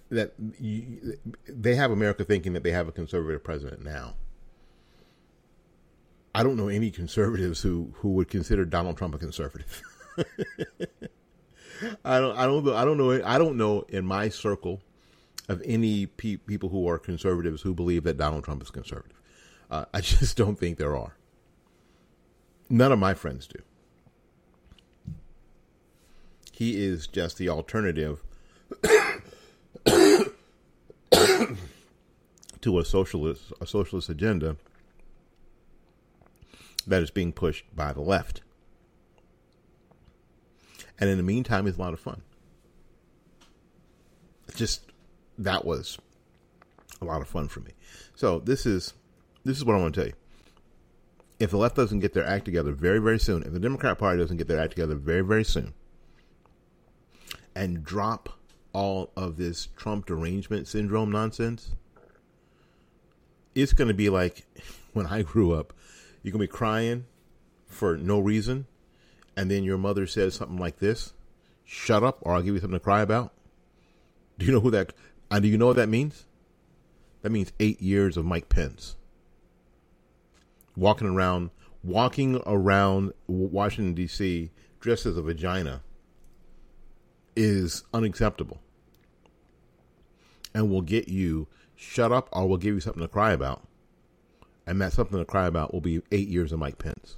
[0.09, 4.15] that you, they have America thinking that they have a conservative president now.
[6.33, 9.81] I don't know any conservatives who, who would consider Donald Trump a conservative.
[12.05, 14.81] I don't I don't I don't know I don't know in my circle
[15.47, 19.21] of any pe- people who are conservatives who believe that Donald Trump is conservative.
[19.69, 21.15] Uh, I just don't think there are.
[22.69, 23.59] None of my friends do.
[26.51, 28.23] He is just the alternative
[32.61, 34.55] to a socialist a socialist agenda
[36.87, 38.41] that is being pushed by the left.
[40.99, 42.21] And in the meantime, it's a lot of fun.
[44.55, 44.91] Just
[45.37, 45.97] that was
[47.01, 47.71] a lot of fun for me.
[48.15, 48.93] So this is
[49.43, 50.15] this is what I want to tell you.
[51.39, 54.19] If the left doesn't get their act together very, very soon, if the Democrat Party
[54.19, 55.73] doesn't get their act together very, very soon,
[57.53, 58.29] and drop
[58.71, 61.71] all of this Trump derangement syndrome nonsense,
[63.53, 64.45] it's going to be like
[64.93, 65.73] when I grew up.
[66.23, 67.05] You're going to be crying
[67.67, 68.65] for no reason,
[69.35, 71.13] and then your mother says something like this
[71.63, 73.33] Shut up, or I'll give you something to cry about.
[74.37, 74.93] Do you know who that?
[75.31, 76.25] And do you know what that means?
[77.23, 78.95] That means eight years of Mike Pence
[80.75, 81.49] walking around,
[81.83, 84.51] walking around Washington D.C.
[84.79, 85.81] dressed as a vagina
[87.35, 88.59] is unacceptable
[90.53, 93.63] and will get you shut up or we'll give you something to cry about.
[94.67, 97.17] And that something to cry about will be eight years of Mike Pence.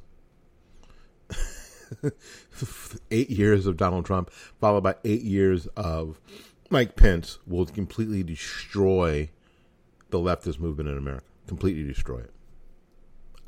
[3.11, 6.19] eight years of Donald Trump, followed by eight years of
[6.69, 9.29] Mike Pence, will completely destroy
[10.09, 11.25] the leftist movement in America.
[11.47, 12.31] Completely destroy it.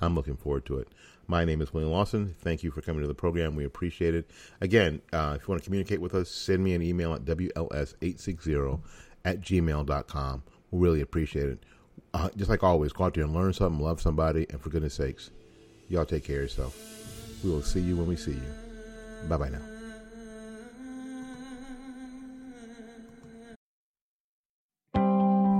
[0.01, 0.87] I'm looking forward to it.
[1.27, 2.35] My name is William Lawson.
[2.39, 3.55] Thank you for coming to the program.
[3.55, 4.31] We appreciate it.
[4.61, 8.79] Again, uh, if you want to communicate with us, send me an email at WLS860
[9.25, 10.43] at gmail.com.
[10.71, 11.63] We really appreciate it.
[12.13, 14.95] Uh, just like always, go out there and learn something, love somebody, and for goodness
[14.95, 15.29] sakes,
[15.87, 16.98] y'all take care of yourself.
[17.43, 19.27] We will see you when we see you.
[19.27, 19.61] Bye bye now.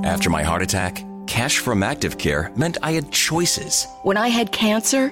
[0.04, 3.86] After my heart attack, cash from Active Care meant I had choices.
[4.04, 5.12] When I had cancer,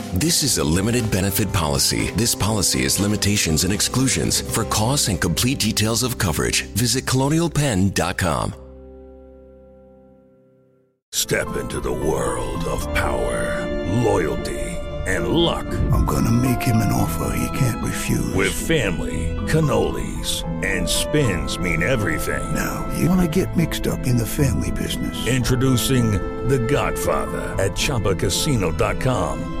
[0.13, 2.11] This is a limited benefit policy.
[2.17, 4.41] This policy has limitations and exclusions.
[4.41, 8.53] For costs and complete details of coverage, visit colonialpenn.com.
[11.13, 13.67] Step into the world of power,
[14.03, 14.59] loyalty,
[15.07, 15.65] and luck.
[15.91, 18.33] I'm going to make him an offer he can't refuse.
[18.33, 22.53] With family cannolis, and spins mean everything.
[22.53, 25.27] Now, you want to get mixed up in the family business.
[25.27, 26.11] Introducing
[26.47, 29.60] The Godfather at ChumbaCasino.com.